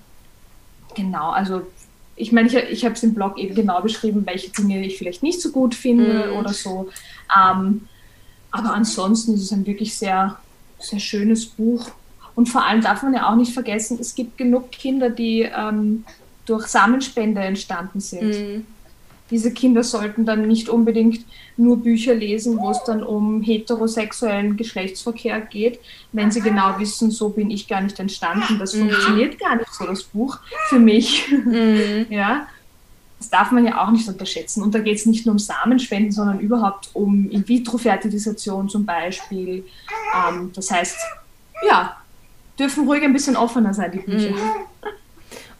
[0.94, 1.62] genau, also
[2.14, 5.22] ich meine, ich, ich habe es im Blog eben genau beschrieben, welche Dinge ich vielleicht
[5.22, 6.36] nicht so gut finde mhm.
[6.38, 6.88] oder so.
[7.36, 7.88] Ähm,
[8.52, 10.36] aber ansonsten ist es ein wirklich sehr,
[10.78, 11.90] sehr schönes Buch.
[12.36, 16.04] Und vor allem darf man ja auch nicht vergessen, es gibt genug Kinder, die ähm,
[16.46, 18.28] durch Samenspende entstanden sind.
[18.28, 18.66] Mhm
[19.30, 21.24] diese Kinder sollten dann nicht unbedingt
[21.56, 25.80] nur Bücher lesen, wo es dann um heterosexuellen Geschlechtsverkehr geht,
[26.12, 28.58] wenn sie genau wissen, so bin ich gar nicht entstanden.
[28.58, 28.90] Das mhm.
[28.90, 30.38] funktioniert gar nicht so, das Buch
[30.68, 31.30] für mich.
[31.30, 32.06] Mhm.
[32.10, 32.46] ja.
[33.18, 34.62] Das darf man ja auch nicht unterschätzen.
[34.62, 39.64] Und da geht es nicht nur um Samenspenden, sondern überhaupt um In-vitro-Fertilisation zum Beispiel.
[40.16, 40.96] Ähm, das heißt,
[41.68, 41.98] ja,
[42.58, 44.30] dürfen ruhig ein bisschen offener sein, die Bücher.
[44.30, 44.90] Mhm.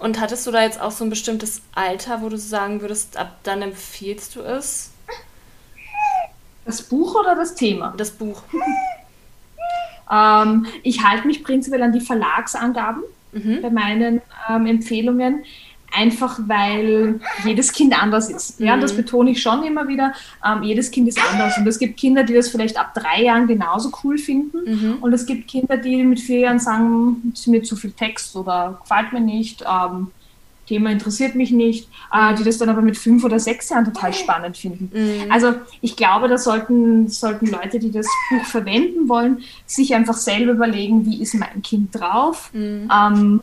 [0.00, 3.38] Und hattest du da jetzt auch so ein bestimmtes Alter, wo du sagen würdest, ab
[3.42, 4.90] dann empfiehlst du es?
[6.64, 7.92] Das Buch oder das Thema?
[7.96, 8.42] Das Buch.
[10.10, 13.60] ähm, ich halte mich prinzipiell an die Verlagsangaben mhm.
[13.60, 15.44] bei meinen ähm, Empfehlungen
[15.92, 18.61] einfach weil jedes Kind anders ist.
[18.61, 18.81] Ja, mhm.
[18.81, 20.12] das betone ich schon immer wieder.
[20.46, 21.59] Ähm, jedes Kind ist anders.
[21.59, 24.59] Und es gibt Kinder, die das vielleicht ab drei Jahren genauso cool finden.
[24.64, 24.94] Mhm.
[25.00, 28.37] Und es gibt Kinder, die mit vier Jahren sagen, es ist mir zu viel Text
[28.37, 29.62] oder gefällt mir nicht.
[29.62, 30.09] Ähm,
[30.70, 34.12] Thema interessiert mich nicht, äh, die das dann aber mit fünf oder sechs Jahren total
[34.12, 34.90] spannend finden.
[34.92, 35.31] Mhm.
[35.31, 40.53] Also ich glaube, da sollten, sollten Leute, die das Buch verwenden wollen, sich einfach selber
[40.53, 42.50] überlegen, wie ist mein Kind drauf?
[42.53, 42.88] Mhm.
[42.88, 43.42] Ähm,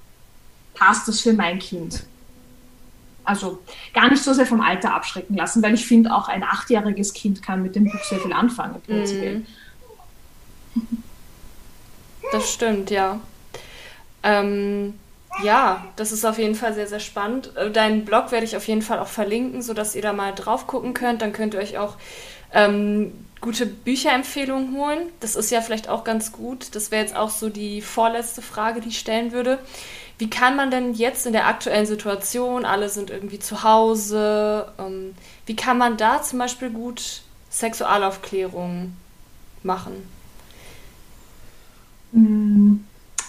[0.73, 2.05] passt das für mein Kind?
[3.27, 3.59] Also
[3.93, 7.43] gar nicht so sehr vom Alter abschrecken lassen, weil ich finde, auch ein achtjähriges Kind
[7.43, 9.39] kann mit dem Buch sehr viel anfangen, prinzipiell.
[9.39, 9.47] Mm.
[12.31, 13.19] Das stimmt, ja.
[14.23, 14.95] Ähm,
[15.43, 17.55] Ja, das ist auf jeden Fall sehr, sehr spannend.
[17.55, 20.65] Äh, deinen Blog werde ich auf jeden Fall auch verlinken, sodass ihr da mal drauf
[20.65, 21.21] gucken könnt.
[21.21, 21.95] Dann könnt ihr euch auch
[22.53, 24.99] ähm, gute Bücherempfehlungen holen.
[25.19, 26.73] Das ist ja vielleicht auch ganz gut.
[26.75, 29.59] Das wäre jetzt auch so die vorletzte Frage, die ich stellen würde.
[30.17, 35.13] Wie kann man denn jetzt in der aktuellen Situation, alle sind irgendwie zu Hause, ähm,
[35.45, 38.93] wie kann man da zum Beispiel gut Sexualaufklärung
[39.61, 39.93] machen?
[42.11, 42.77] Mm,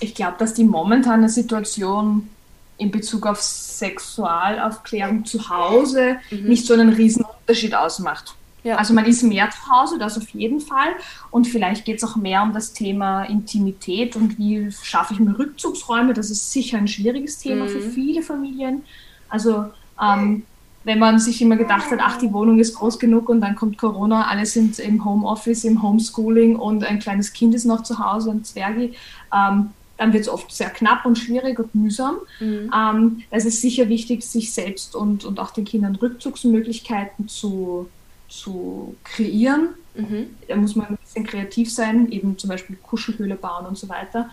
[0.01, 2.31] ich glaube, dass die momentane Situation
[2.79, 6.45] in Bezug auf Sexualaufklärung zu Hause mhm.
[6.45, 8.35] nicht so einen riesen Unterschied ausmacht.
[8.65, 8.77] Ja.
[8.77, 10.89] Also man ist mehr zu Hause, das auf jeden Fall.
[11.31, 15.39] Und vielleicht geht es auch mehr um das Thema Intimität und wie schaffe ich mir
[15.39, 16.15] Rückzugsräume.
[16.15, 17.69] Das ist sicher ein schwieriges Thema mhm.
[17.69, 18.83] für viele Familien.
[19.29, 19.67] Also
[20.03, 20.43] ähm,
[20.85, 23.79] wenn man sich immer gedacht hat, ach, die Wohnung ist groß genug und dann kommt
[23.79, 28.31] Corona, alle sind im Homeoffice, im Homeschooling und ein kleines Kind ist noch zu Hause,
[28.31, 28.95] ein Zwergi,
[29.35, 32.17] ähm, dann wird es oft sehr knapp und schwierig und mühsam.
[32.41, 32.73] Mhm.
[32.75, 37.91] Ähm, es ist sicher wichtig, sich selbst und, und auch den Kindern Rückzugsmöglichkeiten zu
[38.29, 39.71] zu kreieren.
[39.95, 40.37] Mhm.
[40.47, 44.31] Da muss man ein bisschen kreativ sein, eben zum Beispiel Kuschelhöhle bauen und so weiter.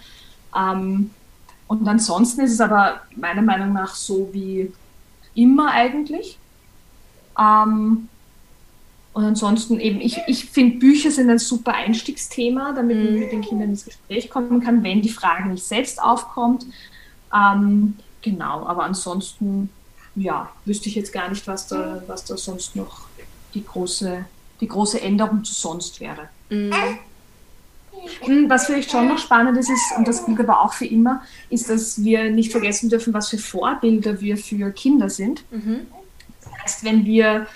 [0.55, 1.11] Ähm,
[1.67, 4.71] und ansonsten ist es aber meiner Meinung nach so wie
[5.33, 6.37] immer eigentlich.
[7.39, 8.07] Ähm,
[9.13, 13.19] und ansonsten eben, ich, ich finde, Bücher sind ein super Einstiegsthema, damit man mhm.
[13.19, 16.65] mit den Kindern ins Gespräch kommen kann, wenn die Frage nicht selbst aufkommt.
[17.33, 19.69] Ähm, genau, aber ansonsten,
[20.15, 23.05] ja, wüsste ich jetzt gar nicht, was da, was da sonst noch
[23.55, 24.25] die große,
[24.61, 26.29] die große Änderung zu sonst wäre.
[26.49, 26.73] Mhm.
[28.21, 31.21] Hm, was vielleicht schon noch spannend ist, ist, und das gilt aber auch für immer,
[31.49, 35.43] ist, dass wir nicht vergessen dürfen, was für Vorbilder wir für Kinder sind.
[35.49, 35.87] Mhm.
[36.43, 37.47] Das heißt, wenn wir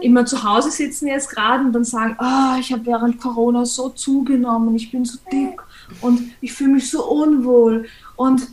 [0.00, 3.88] immer zu Hause sitzen jetzt gerade und dann sagen, oh, ich habe während Corona so
[3.88, 5.60] zugenommen, ich bin so dick
[6.00, 8.48] und ich fühle mich so unwohl und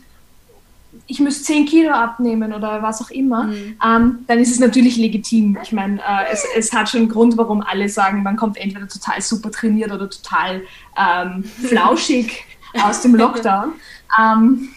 [1.05, 3.77] ich müsste 10 Kilo abnehmen oder was auch immer, mhm.
[3.85, 5.57] ähm, dann ist es natürlich legitim.
[5.61, 8.87] Ich meine, äh, es, es, hat schon einen Grund, warum alle sagen, man kommt entweder
[8.87, 10.61] total super trainiert oder total
[10.97, 12.45] ähm, flauschig
[12.81, 13.73] aus dem Lockdown.
[14.19, 14.69] Ähm,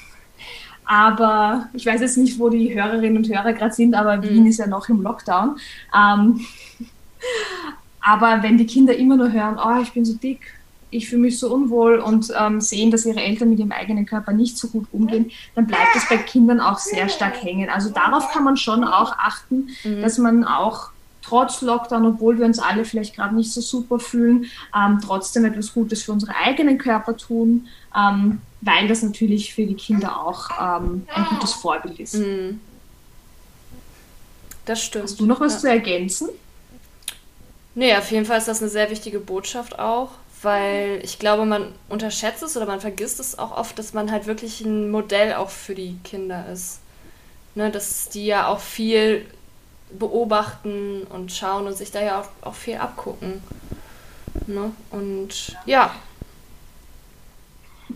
[0.84, 4.22] aber ich weiß jetzt nicht, wo die Hörerinnen und Hörer gerade sind, aber mhm.
[4.22, 5.58] Wien ist ja noch im Lockdown.
[5.96, 6.40] Ähm,
[8.00, 10.40] aber wenn die Kinder immer nur hören, oh, ich bin so dick,
[10.90, 14.33] ich fühle mich so unwohl und ähm, sehen, dass ihre Eltern mit ihrem eigenen Körper
[14.33, 17.68] nicht so gut umgehen, dann bleibt es bei Kindern auch sehr stark hängen.
[17.68, 20.03] Also darauf kann man schon auch achten, mhm.
[20.03, 20.90] dass man auch
[21.22, 25.75] trotz Lockdown, obwohl wir uns alle vielleicht gerade nicht so super fühlen, ähm, trotzdem etwas
[25.75, 31.07] Gutes für unsere eigenen Körper tun, ähm, weil das natürlich für die Kinder auch ähm,
[31.12, 32.14] ein gutes Vorbild ist.
[32.14, 32.61] Mhm.
[34.66, 35.05] Das stimmt.
[35.05, 35.59] Hast du noch was ja.
[35.61, 36.29] zu ergänzen?
[37.75, 40.11] Nee, auf jeden Fall ist das eine sehr wichtige Botschaft auch
[40.46, 44.28] weil ich glaube, man unterschätzt es oder man vergisst es auch oft, dass man halt
[44.28, 46.78] wirklich ein Modell auch für die Kinder ist.
[47.56, 49.26] Ne, dass die ja auch viel
[49.90, 53.42] beobachten und schauen und sich da ja auch, auch viel abgucken.
[54.46, 54.70] Ne?
[54.90, 55.92] Und ja.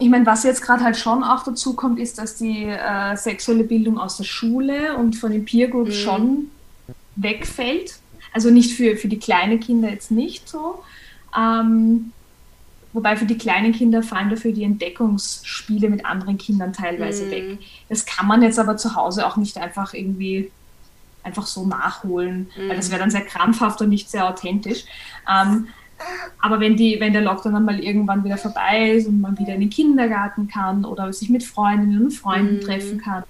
[0.00, 3.64] Ich meine, was jetzt gerade halt schon auch dazu kommt, ist, dass die äh, sexuelle
[3.64, 6.00] Bildung aus der Schule und von den Peer Groups mhm.
[6.00, 6.50] schon
[7.14, 7.98] wegfällt.
[8.32, 10.82] Also nicht für, für die kleinen Kinder jetzt nicht so.
[11.36, 12.12] Ähm,
[12.92, 17.30] Wobei für die kleinen Kinder fallen dafür die Entdeckungsspiele mit anderen Kindern teilweise mm.
[17.30, 17.58] weg.
[17.88, 20.50] Das kann man jetzt aber zu Hause auch nicht einfach irgendwie
[21.22, 22.68] einfach so nachholen, mm.
[22.68, 22.92] weil das mhm.
[22.92, 24.84] wäre dann sehr krampfhaft und nicht sehr authentisch.
[25.32, 25.68] Ähm,
[26.40, 29.54] aber wenn, die, wenn der Lockdown dann mal irgendwann wieder vorbei ist und man wieder
[29.54, 32.60] in den Kindergarten kann oder sich mit Freundinnen und Freunden mm.
[32.62, 33.22] treffen kann,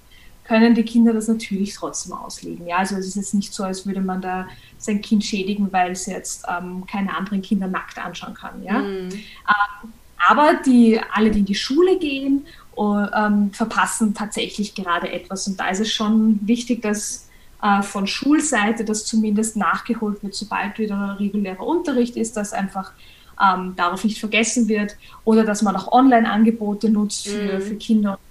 [0.43, 2.67] können die Kinder das natürlich trotzdem auslegen.
[2.67, 5.91] Ja, also es ist jetzt nicht so, als würde man da sein Kind schädigen, weil
[5.91, 8.63] es jetzt ähm, keine anderen Kinder nackt anschauen kann.
[8.63, 8.79] Ja?
[8.79, 9.09] Mhm.
[9.11, 9.93] Ähm,
[10.29, 12.45] aber die, alle, die in die Schule gehen,
[12.77, 15.47] uh, ähm, verpassen tatsächlich gerade etwas.
[15.47, 17.27] Und da ist es schon wichtig, dass
[17.61, 22.91] äh, von Schulseite das zumindest nachgeholt wird, sobald wieder regulärer Unterricht ist, dass einfach
[23.41, 27.61] ähm, darauf nicht vergessen wird oder dass man auch Online-Angebote nutzt für, mhm.
[27.61, 28.11] für Kinder.
[28.11, 28.30] Das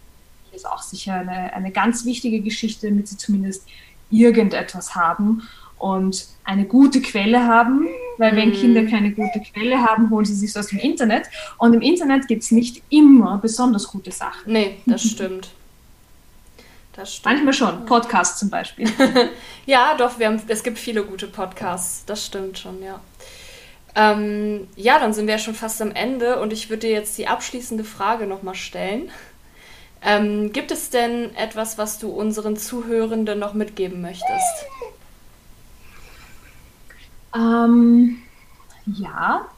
[0.53, 3.67] ist auch sicher eine, eine ganz wichtige Geschichte, damit sie zumindest
[4.11, 5.43] irgendetwas haben
[5.81, 8.55] und eine gute Quelle haben, weil wenn mhm.
[8.55, 11.25] Kinder keine gute Quelle haben, holen sie sich aus dem Internet.
[11.57, 14.53] Und im Internet gibt es nicht immer besonders gute Sachen.
[14.53, 15.51] Nee, das stimmt.
[16.93, 17.25] Das stimmt.
[17.25, 17.87] Manchmal schon.
[17.87, 18.91] Podcasts zum Beispiel.
[19.67, 22.05] ja, doch, wir haben, es gibt viele gute Podcasts.
[22.05, 23.01] Das stimmt schon, ja.
[23.95, 27.17] Ähm, ja, dann sind wir ja schon fast am Ende und ich würde dir jetzt
[27.19, 29.11] die abschließende Frage nochmal stellen.
[30.03, 34.71] Ähm, gibt es denn etwas, was du unseren Zuhörenden noch mitgeben möchtest?
[37.35, 38.23] Ähm,
[38.87, 39.48] ja,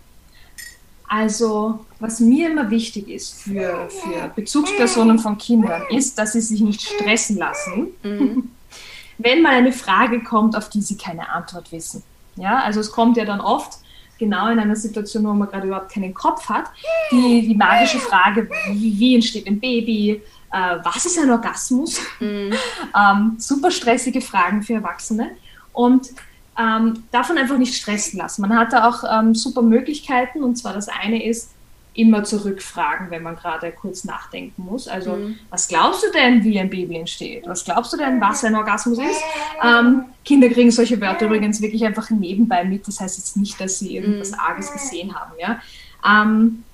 [1.09, 6.61] Also, was mir immer wichtig ist für, für Bezugspersonen von Kindern, ist, dass sie sich
[6.63, 8.53] nicht stressen lassen, mhm.
[9.19, 12.03] wenn mal eine Frage kommt, auf die sie keine Antwort wissen.
[12.37, 13.79] Ja, also es kommt ja dann oft
[14.23, 16.67] genau in einer Situation, wo man gerade überhaupt keinen Kopf hat,
[17.11, 22.01] die, die magische Frage, wie, wie entsteht ein Baby, äh, was ist ein Orgasmus?
[22.21, 22.55] Mhm.
[22.95, 25.31] Ähm, super stressige Fragen für Erwachsene.
[25.73, 26.11] Und
[26.59, 28.43] ähm, davon einfach nicht stressen lassen.
[28.43, 31.53] Man hat da auch ähm, super Möglichkeiten und zwar das eine ist,
[31.95, 34.89] immer zurückfragen, wenn man gerade kurz nachdenken muss.
[34.89, 35.39] Also, mhm.
[35.51, 37.47] was glaubst du denn, wie ein Baby entsteht?
[37.47, 39.21] Was glaubst du denn, was ein Orgasmus ist?
[39.63, 42.89] Ähm, Kinder kriegen solche Wörter übrigens wirklich einfach nebenbei mit.
[42.89, 44.39] Das heißt jetzt nicht, dass sie irgendwas mhm.
[44.39, 45.33] Arges gesehen haben.
[45.39, 45.61] Ja?
[46.07, 46.65] Ähm,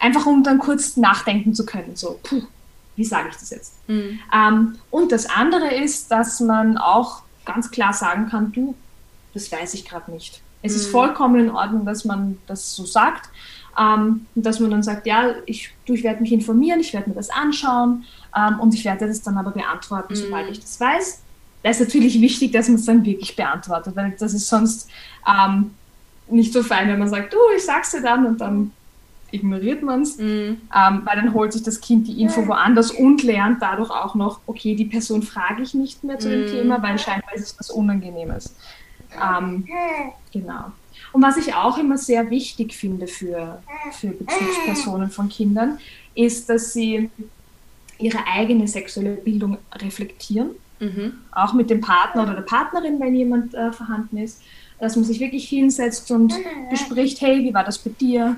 [0.00, 1.94] einfach um dann kurz nachdenken zu können.
[1.94, 2.42] So, puh,
[2.96, 3.74] wie sage ich das jetzt?
[3.88, 4.18] Mhm.
[4.34, 8.74] Ähm, und das andere ist, dass man auch ganz klar sagen kann, du,
[9.32, 10.40] das weiß ich gerade nicht.
[10.62, 10.92] Es ist mhm.
[10.92, 13.30] vollkommen in Ordnung, dass man das so sagt.
[13.78, 17.16] Ähm, dass man dann sagt, ja, ich, du, ich werde mich informieren, ich werde mir
[17.16, 18.04] das anschauen
[18.34, 20.16] ähm, und ich werde das dann aber beantworten, mhm.
[20.16, 21.20] sobald ich das weiß.
[21.62, 24.88] Da ist natürlich wichtig, dass man es dann wirklich beantwortet, weil das ist sonst
[25.26, 25.72] ähm,
[26.28, 28.72] nicht so fein, wenn man sagt, du, ich sag's dir dann und dann
[29.30, 30.60] ignoriert man es, mhm.
[30.74, 34.40] ähm, weil dann holt sich das Kind die Info woanders und lernt dadurch auch noch,
[34.46, 36.32] okay, die Person frage ich nicht mehr zu mhm.
[36.32, 38.54] dem Thema, weil scheinbar ist es was Unangenehmes.
[39.14, 39.66] Ähm,
[40.32, 40.72] genau.
[41.16, 43.62] Und was ich auch immer sehr wichtig finde für,
[43.92, 45.78] für Bezugspersonen von Kindern,
[46.14, 47.08] ist, dass sie
[47.98, 51.14] ihre eigene sexuelle Bildung reflektieren, mhm.
[51.32, 54.42] auch mit dem Partner oder der Partnerin, wenn jemand äh, vorhanden ist,
[54.78, 56.34] dass man sich wirklich hinsetzt und
[56.68, 58.36] bespricht, hey, wie war das bei dir?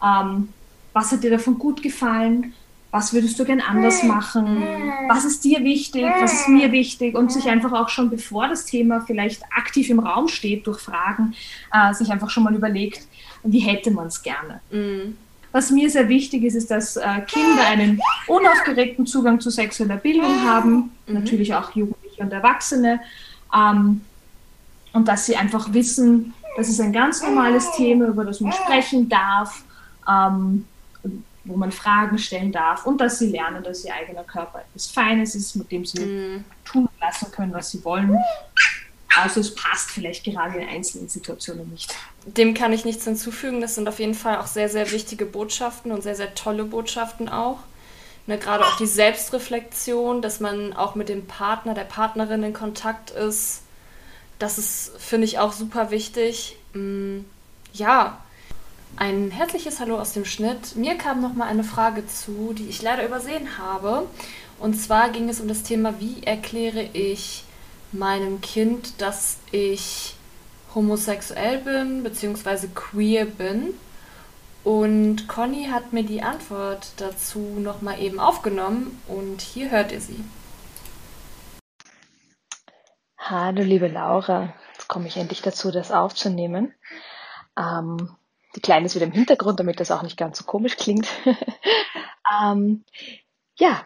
[0.00, 0.50] Ähm,
[0.92, 2.54] was hat dir davon gut gefallen?
[2.92, 4.64] Was würdest du gern anders machen?
[5.08, 6.04] Was ist dir wichtig?
[6.20, 7.16] Was ist mir wichtig?
[7.16, 11.34] Und sich einfach auch schon, bevor das Thema vielleicht aktiv im Raum steht, durch Fragen,
[11.72, 13.06] äh, sich einfach schon mal überlegt,
[13.44, 14.60] wie hätte man es gerne?
[14.70, 15.16] Mhm.
[15.52, 20.44] Was mir sehr wichtig ist, ist, dass äh, Kinder einen unaufgeregten Zugang zu sexueller Bildung
[20.44, 21.14] haben, mhm.
[21.14, 23.00] natürlich auch Jugendliche und Erwachsene,
[23.54, 24.00] ähm,
[24.92, 29.08] und dass sie einfach wissen, das ist ein ganz normales Thema, über das man sprechen
[29.08, 29.62] darf.
[30.08, 30.64] Ähm,
[31.44, 35.34] wo man Fragen stellen darf und dass sie lernen, dass ihr eigener Körper etwas Feines
[35.34, 36.44] ist, mit dem sie mm.
[36.64, 38.16] tun lassen können, was sie wollen.
[39.16, 41.94] Also es passt vielleicht gerade in einzelnen Situationen nicht.
[42.26, 43.60] Dem kann ich nichts hinzufügen.
[43.60, 47.28] Das sind auf jeden Fall auch sehr, sehr wichtige Botschaften und sehr, sehr tolle Botschaften
[47.28, 47.58] auch.
[48.26, 53.10] Ne, gerade auch die Selbstreflexion, dass man auch mit dem Partner, der Partnerin in Kontakt
[53.10, 53.62] ist.
[54.38, 56.56] Das ist, finde ich, auch super wichtig.
[56.74, 57.20] Mm,
[57.72, 58.18] ja,
[58.96, 60.76] ein herzliches Hallo aus dem Schnitt.
[60.76, 64.06] Mir kam noch mal eine Frage zu, die ich leider übersehen habe.
[64.58, 67.44] Und zwar ging es um das Thema, wie erkläre ich
[67.92, 70.16] meinem Kind, dass ich
[70.74, 72.68] homosexuell bin bzw.
[72.74, 73.74] queer bin.
[74.62, 80.00] Und Conny hat mir die Antwort dazu noch mal eben aufgenommen und hier hört ihr
[80.00, 80.22] sie.
[83.16, 86.74] Hallo liebe Laura, jetzt komme ich endlich dazu, das aufzunehmen.
[87.56, 88.10] Ähm,
[88.56, 91.06] die Kleine ist wieder im Hintergrund, damit das auch nicht ganz so komisch klingt.
[92.42, 92.84] ähm,
[93.58, 93.84] ja,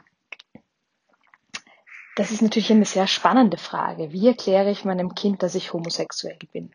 [2.16, 4.12] das ist natürlich eine sehr spannende Frage.
[4.12, 6.72] Wie erkläre ich meinem Kind, dass ich homosexuell bin?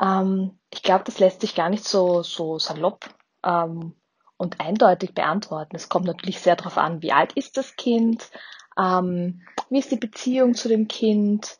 [0.00, 3.08] Ähm, ich glaube, das lässt sich gar nicht so, so salopp
[3.44, 3.94] ähm,
[4.36, 5.76] und eindeutig beantworten.
[5.76, 8.30] Es kommt natürlich sehr darauf an, wie alt ist das Kind,
[8.78, 11.58] ähm, wie ist die Beziehung zu dem Kind,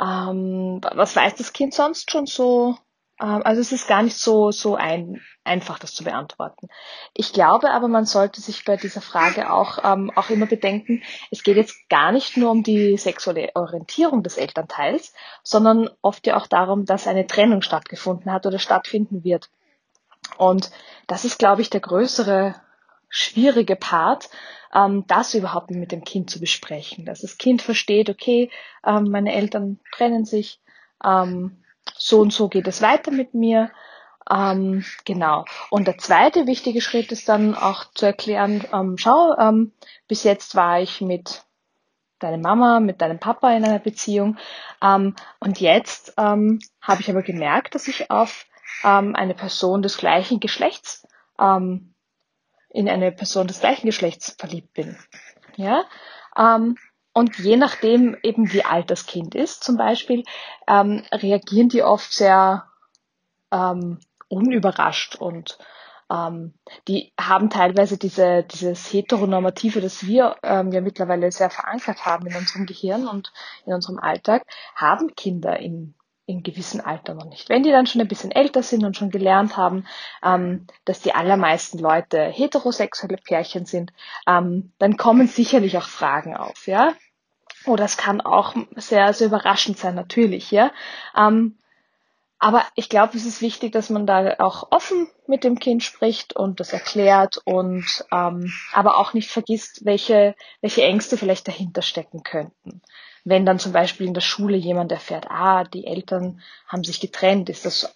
[0.00, 2.76] ähm, was weiß das Kind sonst schon so
[3.18, 6.68] also es ist gar nicht so, so ein, einfach, das zu beantworten.
[7.14, 11.42] Ich glaube aber, man sollte sich bei dieser Frage auch, ähm, auch immer bedenken, es
[11.42, 15.12] geht jetzt gar nicht nur um die sexuelle Orientierung des Elternteils,
[15.42, 19.48] sondern oft ja auch darum, dass eine Trennung stattgefunden hat oder stattfinden wird.
[20.36, 20.70] Und
[21.06, 22.56] das ist, glaube ich, der größere,
[23.08, 24.28] schwierige Part,
[24.74, 27.04] ähm, das überhaupt mit dem Kind zu besprechen.
[27.04, 28.50] Dass das Kind versteht, okay,
[28.84, 30.60] ähm, meine Eltern trennen sich,
[31.04, 31.63] ähm,
[31.96, 33.70] so und so geht es weiter mit mir.
[34.30, 35.44] Ähm, genau.
[35.70, 39.72] Und der zweite wichtige Schritt ist dann auch zu erklären, ähm, schau, ähm,
[40.08, 41.44] bis jetzt war ich mit
[42.20, 44.38] deiner Mama, mit deinem Papa in einer Beziehung.
[44.82, 48.46] Ähm, und jetzt ähm, habe ich aber gemerkt, dass ich auf
[48.82, 51.06] ähm, eine Person des gleichen Geschlechts,
[51.38, 51.94] ähm,
[52.70, 54.96] in eine Person des gleichen Geschlechts verliebt bin.
[55.56, 55.84] Ja.
[57.14, 60.24] Und je nachdem eben wie alt das Kind ist, zum Beispiel,
[60.68, 62.64] ähm, reagieren die oft sehr
[63.52, 65.58] ähm, unüberrascht und
[66.10, 66.54] ähm,
[66.88, 72.36] die haben teilweise diese, dieses Heteronormative, das wir ähm, ja mittlerweile sehr verankert haben in
[72.36, 73.32] unserem Gehirn und
[73.64, 74.44] in unserem Alltag,
[74.74, 75.94] haben Kinder in
[76.26, 77.48] in gewissem Alter noch nicht.
[77.48, 79.86] Wenn die dann schon ein bisschen älter sind und schon gelernt haben,
[80.22, 83.92] ähm, dass die allermeisten Leute heterosexuelle Pärchen sind,
[84.26, 86.94] ähm, dann kommen sicherlich auch Fragen auf, ja.
[87.66, 90.70] Oder es kann auch sehr, sehr überraschend sein, natürlich, ja.
[91.16, 91.58] Ähm,
[92.38, 96.36] aber ich glaube, es ist wichtig, dass man da auch offen mit dem Kind spricht
[96.36, 102.22] und das erklärt und ähm, aber auch nicht vergisst, welche, welche Ängste vielleicht dahinter stecken
[102.22, 102.82] könnten.
[103.24, 107.48] Wenn dann zum Beispiel in der Schule jemand erfährt, ah, die Eltern haben sich getrennt,
[107.48, 107.94] ist das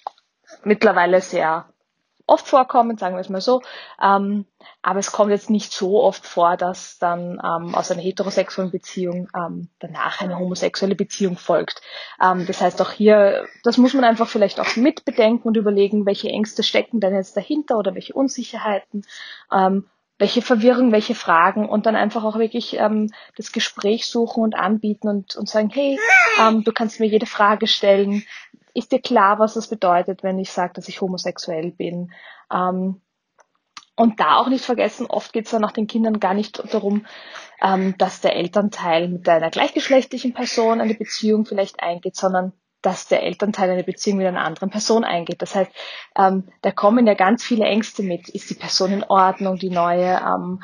[0.64, 1.68] mittlerweile sehr
[2.28, 3.62] oft vorkommen, sagen wir es mal so.
[4.00, 4.44] Ähm,
[4.82, 9.28] aber es kommt jetzt nicht so oft vor, dass dann ähm, aus einer heterosexuellen Beziehung
[9.34, 11.80] ähm, danach eine homosexuelle Beziehung folgt.
[12.22, 16.28] Ähm, das heißt auch hier, das muss man einfach vielleicht auch mitbedenken und überlegen, welche
[16.28, 19.04] Ängste stecken denn jetzt dahinter oder welche Unsicherheiten.
[19.52, 19.86] Ähm,
[20.20, 25.08] welche Verwirrung, welche Fragen und dann einfach auch wirklich ähm, das Gespräch suchen und anbieten
[25.08, 25.98] und, und sagen, hey,
[26.40, 28.24] ähm, du kannst mir jede Frage stellen,
[28.78, 32.12] ist dir klar, was das bedeutet, wenn ich sage, dass ich homosexuell bin?
[32.52, 33.00] Ähm,
[33.96, 37.04] und da auch nicht vergessen, oft geht es dann nach den Kindern gar nicht darum,
[37.60, 42.52] ähm, dass der Elternteil mit einer gleichgeschlechtlichen Person eine Beziehung vielleicht eingeht, sondern
[42.82, 45.42] dass der Elternteil eine Beziehung mit einer anderen Person eingeht.
[45.42, 45.70] Das heißt,
[46.16, 48.28] ähm, da kommen ja ganz viele Ängste mit.
[48.28, 50.20] Ist die Person in Ordnung, die neue?
[50.20, 50.60] Ähm,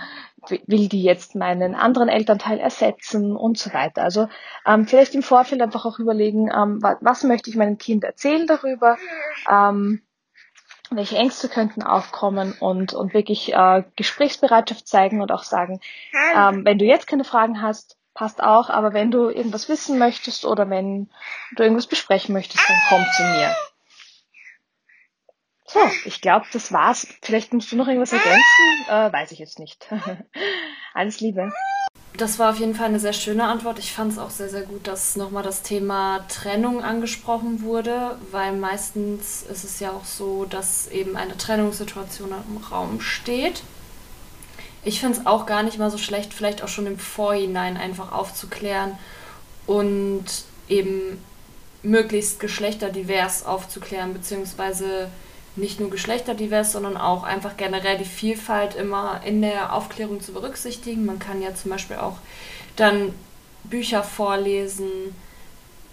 [0.67, 4.03] will die jetzt meinen anderen Elternteil ersetzen und so weiter.
[4.03, 4.29] Also
[4.67, 8.47] ähm, vielleicht im Vorfeld einfach auch überlegen, ähm, was, was, möchte ich meinem Kind erzählen
[8.47, 8.97] darüber,
[9.51, 10.03] ähm,
[10.91, 15.81] welche Ängste könnten aufkommen und, und wirklich äh, Gesprächsbereitschaft zeigen und auch sagen,
[16.37, 20.45] ähm, wenn du jetzt keine Fragen hast, passt auch, aber wenn du irgendwas wissen möchtest
[20.45, 21.11] oder wenn
[21.57, 23.55] du irgendwas besprechen möchtest, dann komm zu mir.
[25.67, 27.07] So, ich glaube, das war's.
[27.23, 28.41] Vielleicht musst du noch irgendwas ergänzen?
[28.89, 29.89] Äh, weiß ich jetzt nicht.
[30.95, 31.53] Alles Liebe.
[32.17, 33.81] Das war auf jeden Fall eine sehr schöne Antwort.
[33.81, 38.53] Ich fand es auch sehr, sehr gut, dass nochmal das Thema Trennung angesprochen wurde, weil
[38.53, 43.65] meistens ist es ja auch so, dass eben eine Trennungssituation im Raum steht.
[44.85, 48.13] Ich finde es auch gar nicht mal so schlecht, vielleicht auch schon im Vorhinein einfach
[48.13, 48.99] aufzuklären
[49.67, 50.25] und
[50.69, 51.19] eben
[51.83, 55.09] möglichst geschlechterdivers aufzuklären, beziehungsweise
[55.57, 61.07] nicht nur geschlechterdivers, sondern auch einfach generell die Vielfalt immer in der Aufklärung zu berücksichtigen.
[61.07, 62.19] Man kann ja zum Beispiel auch
[62.77, 63.15] dann
[63.63, 65.15] Bücher vorlesen,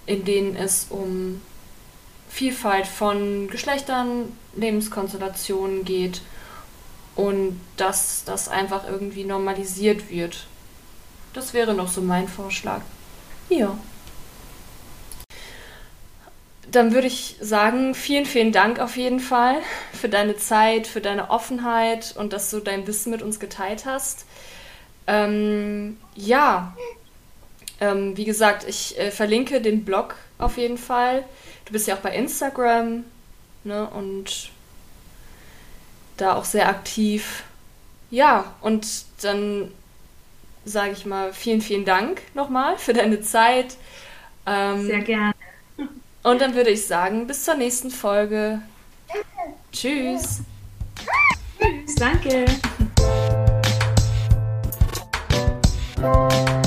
[0.06, 1.42] in denen es um
[2.30, 6.22] Vielfalt von Geschlechtern, Lebenskonstellationen geht
[7.16, 10.45] und dass das einfach irgendwie normalisiert wird.
[11.34, 12.82] Das wäre noch so mein Vorschlag.
[13.49, 13.78] Ja
[16.72, 19.57] dann würde ich sagen, vielen, vielen Dank auf jeden Fall
[19.93, 24.26] für deine Zeit, für deine Offenheit und dass du dein Wissen mit uns geteilt hast.
[25.05, 26.76] Ähm, ja,
[27.82, 31.26] ähm, wie gesagt, ich äh, verlinke den Blog auf jeden Fall.
[31.66, 33.03] Du bist ja auch bei Instagram
[33.64, 34.51] ne, und
[36.22, 37.43] da auch sehr aktiv.
[38.09, 38.88] Ja, und
[39.22, 39.72] dann
[40.65, 43.78] sage ich mal vielen, vielen Dank nochmal für deine Zeit.
[44.45, 45.34] Ähm, sehr gerne.
[46.24, 48.61] Und dann würde ich sagen, bis zur nächsten Folge.
[49.72, 50.41] Tschüss.
[51.59, 52.45] Tschüss, danke.